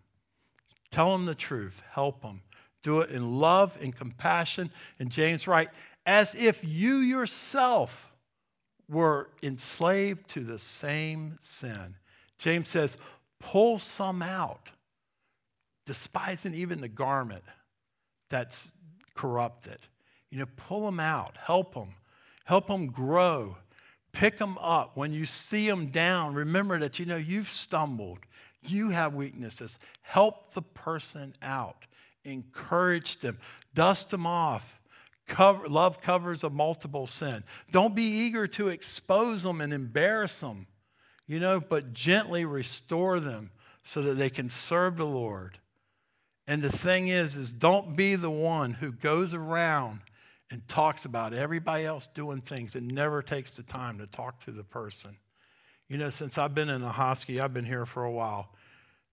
[0.92, 2.42] Tell them the truth, help them.
[2.84, 4.70] Do it in love and compassion.
[5.00, 5.72] And James writes,
[6.06, 8.12] as if you yourself
[8.90, 11.96] were enslaved to the same sin.
[12.38, 12.98] James says,
[13.40, 14.70] pull some out,
[15.86, 17.44] despising even the garment
[18.30, 18.74] that's
[19.16, 19.80] corrupted.
[20.30, 21.94] You know, pull them out, help them,
[22.46, 23.56] help them grow
[24.18, 24.98] Pick them up.
[24.98, 28.18] When you see them down, remember that you know you've stumbled,
[28.64, 29.78] you have weaknesses.
[30.02, 31.86] Help the person out,
[32.24, 33.38] encourage them,
[33.76, 34.80] dust them off.
[35.28, 37.44] Cover, love covers a multiple sin.
[37.72, 40.66] Don't be eager to expose them and embarrass them,
[41.28, 43.52] you know, but gently restore them
[43.84, 45.60] so that they can serve the Lord.
[46.48, 50.00] And the thing is, is don't be the one who goes around
[50.52, 54.52] and talks about everybody else doing things and never takes the time to talk to
[54.52, 55.16] the person.
[55.90, 58.50] You know, since I've been in Ahoskie, I've been here for a while.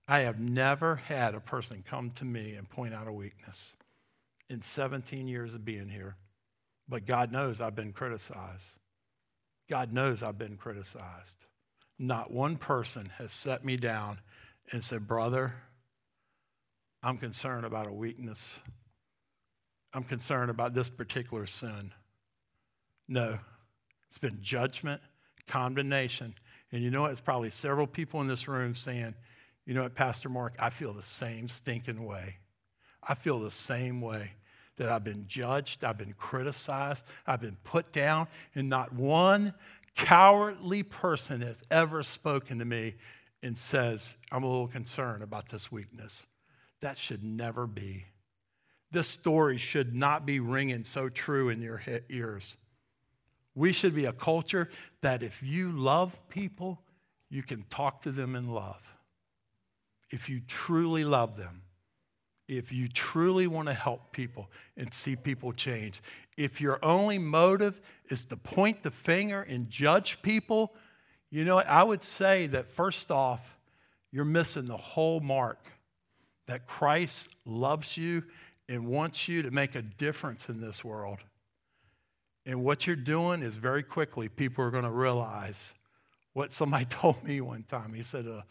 [0.07, 3.75] I have never had a person come to me and point out a weakness
[4.51, 6.17] in 17 years of being here.
[6.89, 8.77] But God knows I've been criticized.
[9.71, 11.47] God knows I've been criticized.
[11.99, 14.19] Not one person has set me down
[14.73, 15.55] and said, Brother,
[17.03, 18.61] I'm concerned about a weakness
[19.95, 21.93] I'm concerned about this particular sin.
[23.07, 23.39] No,
[24.09, 25.01] it's been judgment,
[25.47, 26.35] condemnation.
[26.73, 27.13] And you know what?
[27.13, 29.15] It's probably several people in this room saying,
[29.67, 32.37] you know what, Pastor Mark, I feel the same stinking way.
[33.03, 34.33] I feel the same way
[34.77, 38.27] that I've been judged, I've been criticized, I've been put down,
[38.57, 39.55] and not one
[39.95, 42.95] cowardly person has ever spoken to me
[43.45, 46.27] and says, I'm a little concerned about this weakness.
[46.81, 48.05] That should never be
[48.95, 52.57] this story should not be ringing so true in your ears.
[53.55, 54.71] We should be a culture
[55.03, 56.81] that if you love people,
[57.29, 58.83] you can talk to them in love.
[60.11, 61.63] If you truly love them,
[62.49, 66.03] if you truly want to help people and see people change,
[66.37, 67.81] if your only motive
[68.11, 70.75] is to point the finger and judge people,
[71.31, 73.41] you know, I would say that first off,
[74.13, 75.59] you're missing the whole mark
[76.47, 78.23] that Christ loves you
[78.69, 81.19] and wants you to make a difference in this world.
[82.47, 85.73] And what you're doing is very quickly, people are going to realize
[86.33, 87.93] what somebody told me one time.
[87.93, 88.43] He said, uh,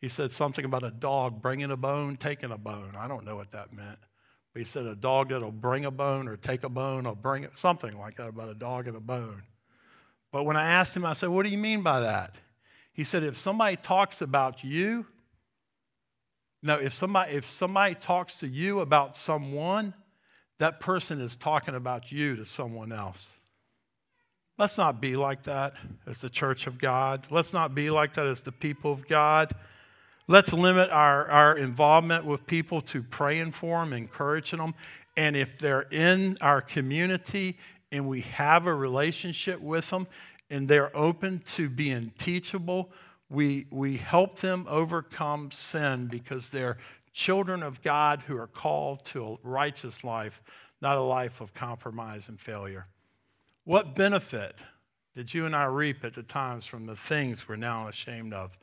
[0.00, 2.94] he said something about a dog bringing a bone, taking a bone.
[2.96, 3.98] I don't know what that meant.
[4.52, 7.44] But he said a dog that'll bring a bone or take a bone or bring
[7.44, 9.42] it, something like that about a dog and a bone.
[10.32, 12.36] But when I asked him, I said, What do you mean by that?
[12.92, 15.06] He said, If somebody talks about you,
[16.62, 19.94] now, if somebody, if somebody talks to you about someone,
[20.58, 23.38] that person is talking about you to someone else.
[24.58, 25.74] Let's not be like that
[26.06, 27.26] as the church of God.
[27.30, 29.54] Let's not be like that as the people of God.
[30.26, 34.74] Let's limit our, our involvement with people to praying for them, encouraging them.
[35.16, 37.56] And if they're in our community
[37.92, 40.08] and we have a relationship with them
[40.50, 42.90] and they're open to being teachable,
[43.30, 46.78] we, we help them overcome sin because they're
[47.12, 50.40] children of God who are called to a righteous life,
[50.80, 52.86] not a life of compromise and failure.
[53.64, 54.54] What benefit
[55.14, 58.56] did you and I reap at the times from the things we're now ashamed of?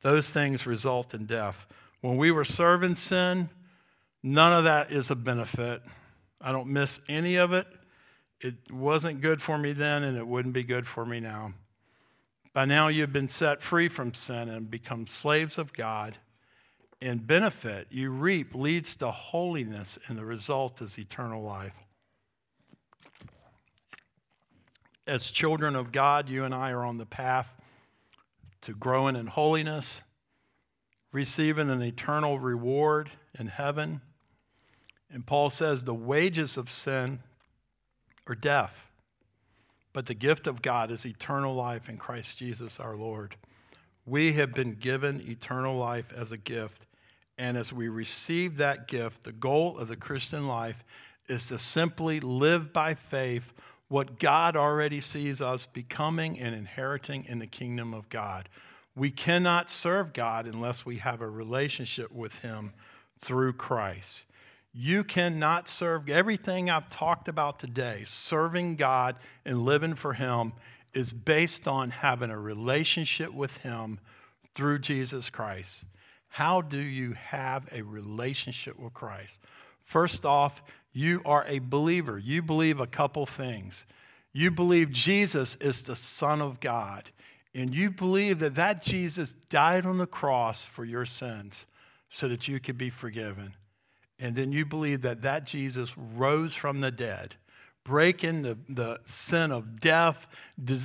[0.00, 1.66] Those things result in death.
[2.00, 3.50] When we were serving sin,
[4.22, 5.82] none of that is a benefit.
[6.40, 7.66] I don't miss any of it.
[8.40, 11.52] It wasn't good for me then, and it wouldn't be good for me now.
[12.58, 16.16] By now you've been set free from sin and become slaves of God.
[17.00, 21.76] And benefit you reap leads to holiness, and the result is eternal life.
[25.06, 27.46] As children of God, you and I are on the path
[28.62, 30.02] to growing in holiness,
[31.12, 34.00] receiving an eternal reward in heaven.
[35.12, 37.20] And Paul says the wages of sin
[38.26, 38.74] are death,
[39.98, 43.34] but the gift of God is eternal life in Christ Jesus our Lord.
[44.06, 46.86] We have been given eternal life as a gift.
[47.36, 50.76] And as we receive that gift, the goal of the Christian life
[51.28, 53.42] is to simply live by faith
[53.88, 58.48] what God already sees us becoming and inheriting in the kingdom of God.
[58.94, 62.72] We cannot serve God unless we have a relationship with Him
[63.22, 64.26] through Christ.
[64.80, 70.52] You cannot serve everything I've talked about today, serving God and living for Him,
[70.94, 73.98] is based on having a relationship with Him
[74.54, 75.84] through Jesus Christ.
[76.28, 79.40] How do you have a relationship with Christ?
[79.84, 80.62] First off,
[80.92, 82.16] you are a believer.
[82.16, 83.84] You believe a couple things.
[84.32, 87.10] You believe Jesus is the Son of God,
[87.52, 91.66] and you believe that that Jesus died on the cross for your sins
[92.10, 93.52] so that you could be forgiven.
[94.18, 97.34] And then you believe that that Jesus rose from the dead,
[97.84, 100.26] breaking the, the sin of death,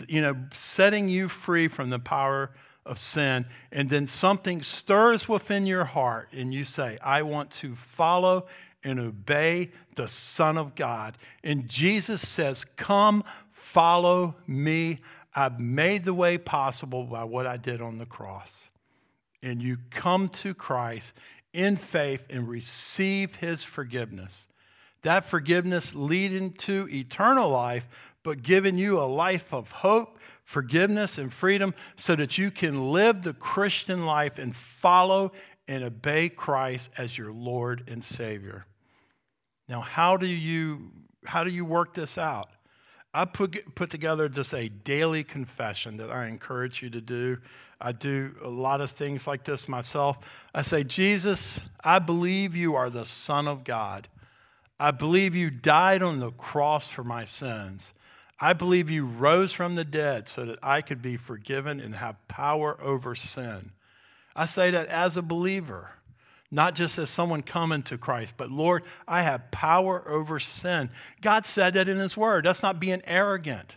[0.07, 2.51] you know, setting you free from the power
[2.85, 3.45] of sin.
[3.71, 8.45] And then something stirs within your heart, and you say, I want to follow
[8.83, 11.17] and obey the Son of God.
[11.43, 13.23] And Jesus says, Come,
[13.53, 14.99] follow me.
[15.35, 18.53] I've made the way possible by what I did on the cross.
[19.41, 21.13] And you come to Christ
[21.53, 24.47] in faith and receive his forgiveness.
[25.03, 27.83] That forgiveness leading to eternal life,
[28.23, 33.21] but giving you a life of hope, forgiveness, and freedom so that you can live
[33.21, 35.31] the Christian life and follow
[35.67, 38.65] and obey Christ as your Lord and Savior.
[39.67, 40.91] Now, how do you
[41.25, 42.49] how do you work this out?
[43.13, 47.37] I put put together just a daily confession that I encourage you to do.
[47.79, 50.17] I do a lot of things like this myself.
[50.55, 54.07] I say, Jesus, I believe you are the Son of God.
[54.79, 57.93] I believe you died on the cross for my sins.
[58.39, 62.27] I believe you rose from the dead so that I could be forgiven and have
[62.27, 63.71] power over sin.
[64.35, 65.91] I say that as a believer
[66.53, 70.91] not just as someone coming to Christ, but Lord, I have power over sin.
[71.19, 72.45] God said that in His Word.
[72.45, 73.75] That's not being arrogant.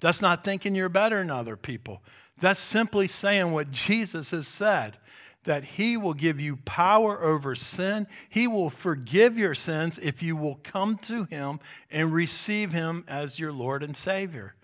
[0.00, 2.02] That's not thinking you're better than other people.
[2.40, 4.98] That's simply saying what Jesus has said
[5.44, 8.08] that He will give you power over sin.
[8.28, 11.60] He will forgive your sins if you will come to Him
[11.92, 14.56] and receive Him as your Lord and Savior.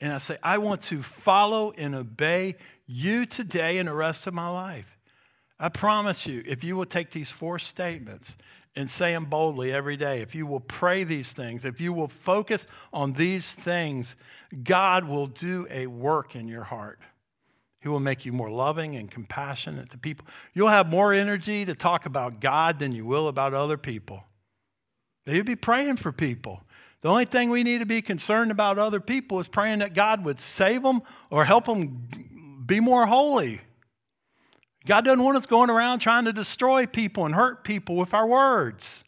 [0.00, 2.56] And I say, I want to follow and obey
[2.86, 4.91] you today and the rest of my life.
[5.62, 8.36] I promise you, if you will take these four statements
[8.74, 12.10] and say them boldly every day, if you will pray these things, if you will
[12.24, 14.16] focus on these things,
[14.64, 16.98] God will do a work in your heart.
[17.80, 20.26] He will make you more loving and compassionate to people.
[20.52, 24.24] You'll have more energy to talk about God than you will about other people.
[25.26, 26.60] You'll be praying for people.
[27.02, 30.24] The only thing we need to be concerned about other people is praying that God
[30.24, 32.08] would save them or help them
[32.66, 33.60] be more holy.
[34.86, 38.26] God doesn't want us going around trying to destroy people and hurt people with our
[38.26, 39.04] words.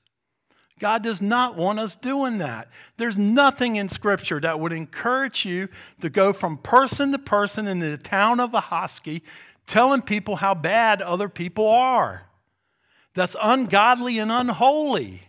[0.78, 2.68] God does not want us doing that.
[2.96, 5.68] There's nothing in Scripture that would encourage you
[6.00, 9.22] to go from person to person in the town of Ahoskie
[9.66, 12.26] telling people how bad other people are.
[13.14, 15.22] That's ungodly and unholy.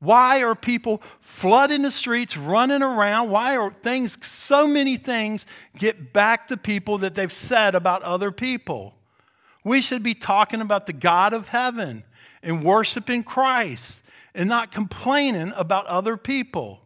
[0.00, 3.30] Why are people flooding the streets, running around?
[3.30, 5.46] Why are things, so many things,
[5.78, 8.94] get back to people that they've said about other people?
[9.64, 12.04] We should be talking about the God of heaven
[12.42, 14.02] and worshiping Christ
[14.34, 16.80] and not complaining about other people.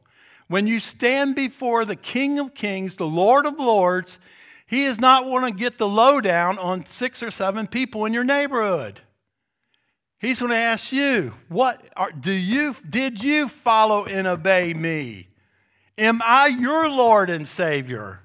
[0.48, 4.18] When you stand before the King of Kings, the Lord of Lords,
[4.66, 8.24] he is not want to get the lowdown on six or seven people in your
[8.24, 9.00] neighborhood.
[10.18, 15.28] He's going to ask you, what are, do you did you follow and obey me?
[15.98, 18.20] Am I your Lord and Savior?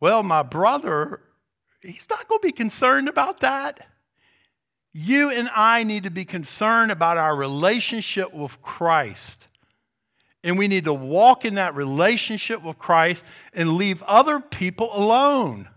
[0.00, 1.20] Well, my brother
[1.86, 3.86] He's not going to be concerned about that.
[4.92, 9.46] You and I need to be concerned about our relationship with Christ.
[10.42, 13.22] And we need to walk in that relationship with Christ
[13.52, 15.68] and leave other people alone.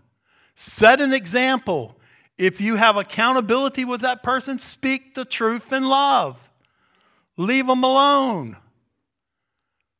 [0.56, 1.96] Set an example.
[2.38, 6.38] If you have accountability with that person, speak the truth in love.
[7.36, 8.56] Leave them alone.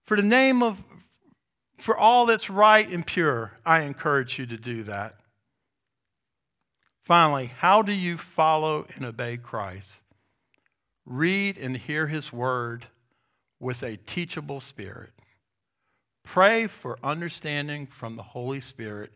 [0.07, 0.79] For the name of,
[1.79, 5.20] for all that's right and pure, I encourage you to do that.
[7.11, 10.01] Finally, how do you follow and obey Christ?
[11.05, 12.87] Read and hear his word
[13.59, 15.11] with a teachable spirit.
[16.23, 19.11] Pray for understanding from the Holy Spirit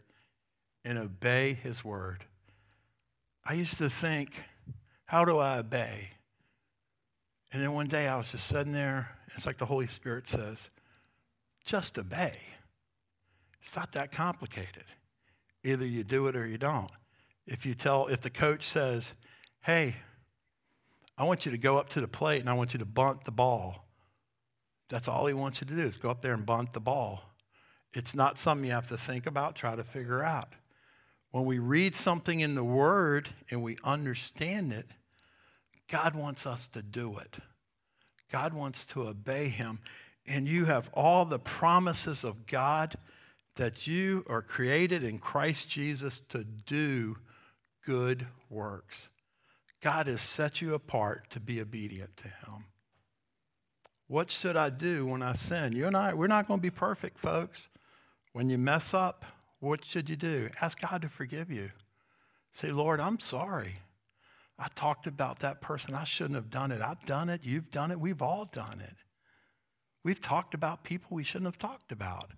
[0.85, 2.25] and obey his word.
[3.45, 4.31] I used to think,
[5.07, 6.09] how do I obey?
[7.53, 9.09] And then one day I was just sitting there.
[9.37, 10.69] It's like the Holy Spirit says,
[11.65, 12.39] just obey.
[13.63, 14.83] It's not that complicated.
[15.63, 16.91] Either you do it or you don't.
[17.47, 19.13] If you tell, if the coach says,
[19.63, 19.97] hey,
[21.17, 23.25] I want you to go up to the plate and I want you to bunt
[23.25, 23.87] the ball.
[24.89, 27.23] That's all he wants you to do is go up there and bunt the ball.
[27.93, 30.49] It's not something you have to think about, try to figure out.
[31.31, 34.87] When we read something in the Word and we understand it,
[35.89, 37.37] God wants us to do it.
[38.31, 39.79] God wants to obey Him.
[40.27, 42.97] And you have all the promises of God
[43.57, 47.17] that you are created in Christ Jesus to do
[47.87, 49.09] good works.
[49.83, 52.65] God has set you apart to be obedient to Him.
[54.09, 55.73] What should I do when I sin?
[55.73, 57.69] You and I, we're not going to be perfect, folks.
[58.33, 59.25] When you mess up,
[59.61, 60.51] what should you do?
[60.61, 61.71] Ask God to forgive you.
[62.53, 63.77] Say, Lord, I'm sorry.
[64.59, 65.95] I talked about that person.
[65.95, 66.81] I shouldn't have done it.
[66.81, 67.41] I've done it.
[67.43, 67.99] You've done it.
[67.99, 68.97] We've all done it.
[70.05, 72.31] We've talked about people we shouldn't have talked about.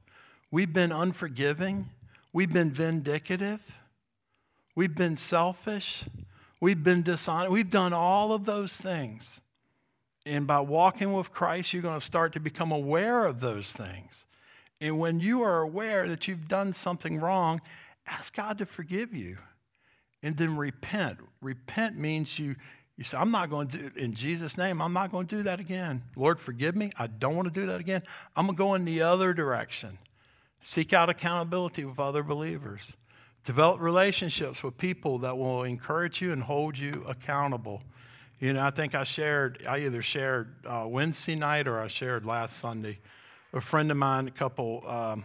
[0.50, 1.90] We've been unforgiving.
[2.32, 3.60] We've been vindictive.
[4.76, 6.04] We've been selfish.
[6.60, 7.50] We've been dishonest.
[7.50, 9.40] We've done all of those things.
[10.24, 14.26] And by walking with Christ, you're going to start to become aware of those things.
[14.80, 17.60] And when you are aware that you've done something wrong,
[18.06, 19.38] ask God to forgive you.
[20.22, 21.18] And then repent.
[21.40, 22.56] Repent means you,
[22.96, 25.42] you say, I'm not going to do, in Jesus' name, I'm not going to do
[25.44, 26.02] that again.
[26.16, 26.90] Lord, forgive me.
[26.98, 28.02] I don't want to do that again.
[28.34, 29.96] I'm going to go in the other direction.
[30.60, 32.92] Seek out accountability with other believers.
[33.46, 37.80] Develop relationships with people that will encourage you and hold you accountable.
[38.40, 42.26] You know, I think I shared, I either shared uh, Wednesday night or I shared
[42.26, 42.98] last Sunday.
[43.52, 45.24] A friend of mine, a couple, um,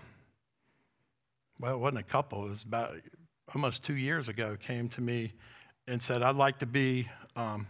[1.60, 2.94] well, it wasn't a couple, it was about
[3.56, 5.34] almost two years ago, came to me
[5.88, 7.66] and said, I'd like to be, um,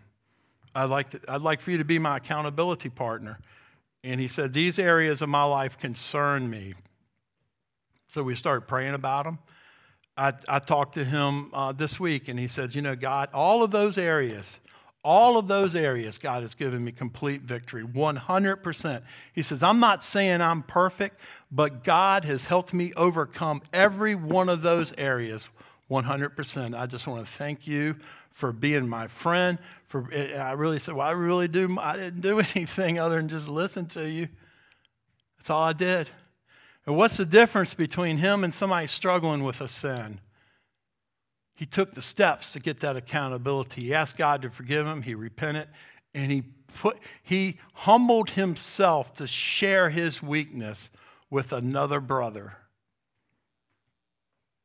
[0.76, 3.39] I'd, like to, I'd like for you to be my accountability partner.
[4.04, 6.74] And he said, These areas of my life concern me.
[8.10, 9.39] So we started praying about them.
[10.18, 13.64] I, I talked to him uh, this week, and he said, You know, God, all
[13.64, 14.59] of those areas,
[15.03, 19.01] all of those areas, God has given me complete victory, 100%.
[19.34, 21.20] He says, I'm not saying I'm perfect,
[21.51, 25.47] but God has helped me overcome every one of those areas
[25.89, 26.78] 100%.
[26.78, 27.95] I just want to thank you
[28.34, 29.57] for being my friend.
[29.88, 31.78] For I really said, Well, I really do.
[31.80, 34.28] I didn't do anything other than just listen to you.
[35.38, 36.09] That's all I did.
[36.86, 40.20] And what's the difference between him and somebody struggling with a sin?
[41.56, 43.82] He took the steps to get that accountability.
[43.82, 45.68] He asked God to forgive him, he repented,
[46.16, 46.44] and he
[46.80, 50.90] put he humbled himself to share his weakness
[51.30, 52.54] with another brother.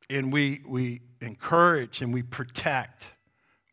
[0.09, 3.09] And we we encourage and we protect.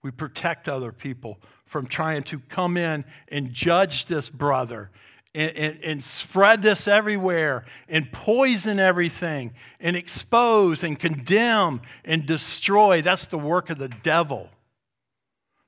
[0.01, 4.91] We protect other people from trying to come in and judge this brother
[5.35, 13.01] and, and, and, spread this everywhere and poison everything and expose and condemn and destroy.
[13.01, 14.49] That's the work of the devil.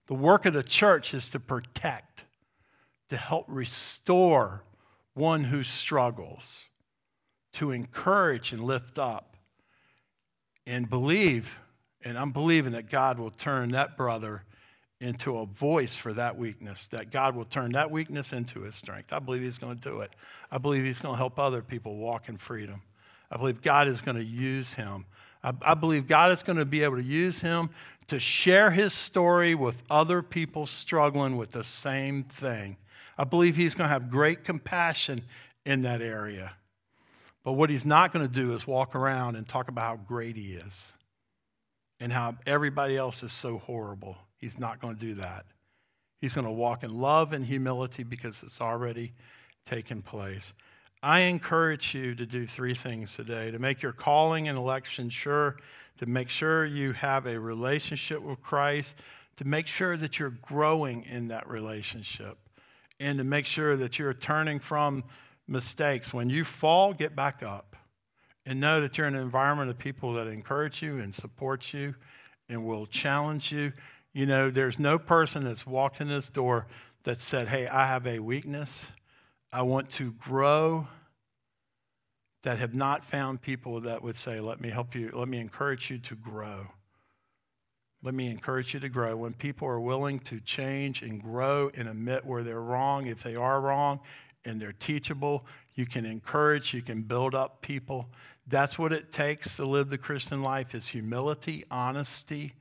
[0.08, 2.26] The work of the church is to protect,
[3.10, 4.64] to help restore
[5.16, 6.64] one who struggles,
[7.54, 9.36] to encourage and lift up,
[10.68, 11.50] and believe.
[12.04, 14.44] And I'm believing that God will turn that brother
[15.02, 19.12] into a voice for that weakness, that God will turn that weakness into his strength.
[19.12, 20.12] I believe he's going to do it.
[20.52, 22.82] I believe he's going to help other people walk in freedom.
[23.32, 25.06] I believe God is going to use him.
[25.44, 27.70] I, I believe God is going to be able to use him
[28.08, 32.78] to share his story with other people struggling with the same thing.
[33.18, 35.22] I believe he's going to have great compassion
[35.66, 36.54] in that area.
[37.44, 40.36] But what he's not going to do is walk around and talk about how great
[40.36, 40.92] he is
[42.00, 44.18] and how everybody else is so horrible.
[44.46, 45.44] He's not going to do that.
[46.22, 49.12] He's going to walk in love and humility because it's already
[49.66, 50.54] taken place.
[51.02, 55.58] I encourage you to do three things today to make your calling and election sure,
[55.98, 58.94] to make sure you have a relationship with Christ,
[59.38, 62.38] to make sure that you're growing in that relationship,
[63.00, 65.04] and to make sure that you're turning from
[65.48, 66.14] mistakes.
[66.14, 67.76] When you fall, get back up
[68.46, 71.96] and know that you're in an environment of people that encourage you and support you
[72.48, 73.74] and will challenge you
[74.16, 76.68] you know, there's no person that's walked in this door
[77.04, 78.86] that said, Hey, I have a weakness.
[79.52, 80.88] I want to grow.
[82.44, 85.92] That have not found people that would say, Let me help you, let me encourage
[85.92, 86.66] you to grow.
[88.04, 89.18] Let me encourage you to grow.
[89.18, 93.36] When people are willing to change and grow and admit where they're wrong, if they
[93.36, 94.00] are wrong,
[94.46, 95.44] and they're teachable,
[95.74, 98.08] you can encourage, you can build up people.
[98.48, 102.54] That's what it takes to live the Christian life is humility, honesty,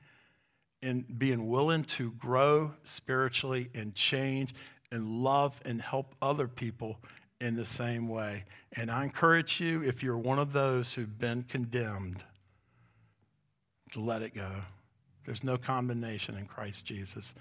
[0.85, 4.53] and being willing to grow spiritually and change
[4.91, 6.97] and love and help other people
[7.41, 8.45] in the same way.
[8.73, 12.23] And I encourage you, if you're one of those who've been condemned,
[13.93, 14.51] to let it go.
[15.25, 17.33] There's no condemnation in Christ Jesus.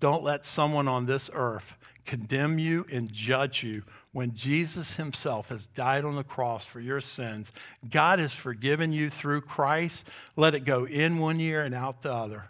[0.00, 1.66] Don't let someone on this earth
[2.04, 3.82] condemn you and judge you
[4.12, 7.52] when Jesus himself has died on the cross for your sins.
[7.90, 10.06] God has forgiven you through Christ.
[10.34, 12.44] Let it go in one year and out the other.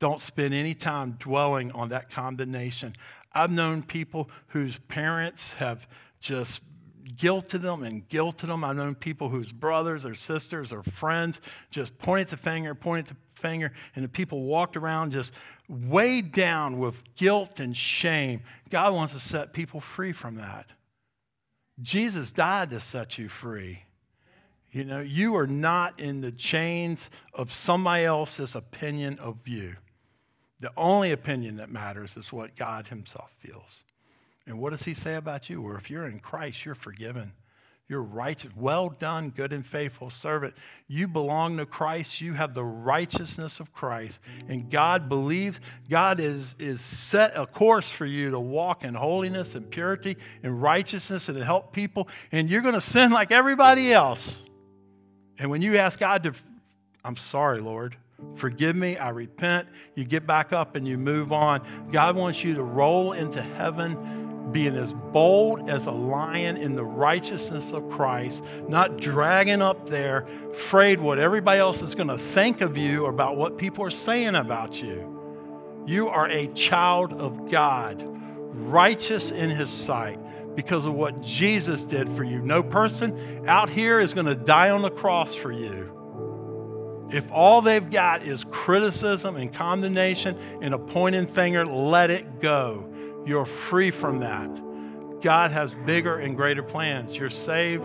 [0.00, 2.96] Don't spend any time dwelling on that condemnation.
[3.32, 5.86] I've known people whose parents have
[6.20, 6.60] just
[7.16, 8.64] guilted them and guilted them.
[8.64, 11.40] I've known people whose brothers or sisters or friends
[11.70, 15.32] just pointed the finger, pointed the finger, and the people walked around just
[15.68, 18.40] weighed down with guilt and shame.
[18.70, 20.66] God wants to set people free from that.
[21.80, 23.84] Jesus died to set you free.
[24.72, 29.74] You know, you are not in the chains of somebody else's opinion of you.
[30.60, 33.84] The only opinion that matters is what God Himself feels.
[34.46, 35.62] And what does He say about you?
[35.62, 37.32] Or if you're in Christ, you're forgiven.
[37.90, 38.52] You're righteous.
[38.54, 40.54] Well done, good and faithful servant.
[40.86, 42.20] You belong to Christ.
[42.20, 44.20] You have the righteousness of Christ.
[44.48, 45.58] And God believes,
[45.88, 50.62] God is, is set a course for you to walk in holiness and purity and
[50.62, 52.06] righteousness and to help people.
[52.30, 54.40] And you're going to sin like everybody else.
[55.40, 56.34] And when you ask God to,
[57.04, 57.96] I'm sorry, Lord,
[58.36, 59.68] Forgive me, I repent.
[59.94, 61.60] You get back up and you move on.
[61.92, 66.84] God wants you to roll into heaven being as bold as a lion in the
[66.84, 72.60] righteousness of Christ, not dragging up there, afraid what everybody else is going to think
[72.60, 75.84] of you or about what people are saying about you.
[75.86, 80.18] You are a child of God, righteous in his sight
[80.56, 82.40] because of what Jesus did for you.
[82.40, 85.99] No person out here is going to die on the cross for you.
[87.12, 92.86] If all they've got is criticism and condemnation and a pointing finger, let it go.
[93.26, 94.48] You're free from that.
[95.20, 97.16] God has bigger and greater plans.
[97.16, 97.84] You're saved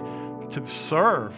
[0.51, 1.34] to serve.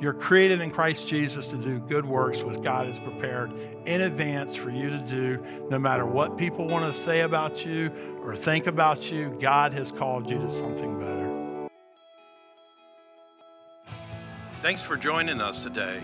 [0.00, 3.52] You're created in Christ Jesus to do good works, which God has prepared
[3.84, 5.44] in advance for you to do.
[5.70, 7.90] No matter what people want to say about you
[8.22, 11.68] or think about you, God has called you to something better.
[14.62, 16.00] Thanks for joining us today.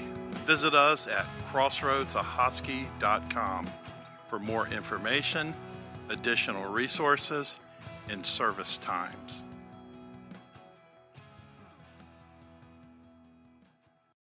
[0.46, 3.70] Visit us at crossroadsahoskie.com
[4.26, 5.54] for more information,
[6.08, 7.60] additional resources,
[8.08, 9.44] and service times.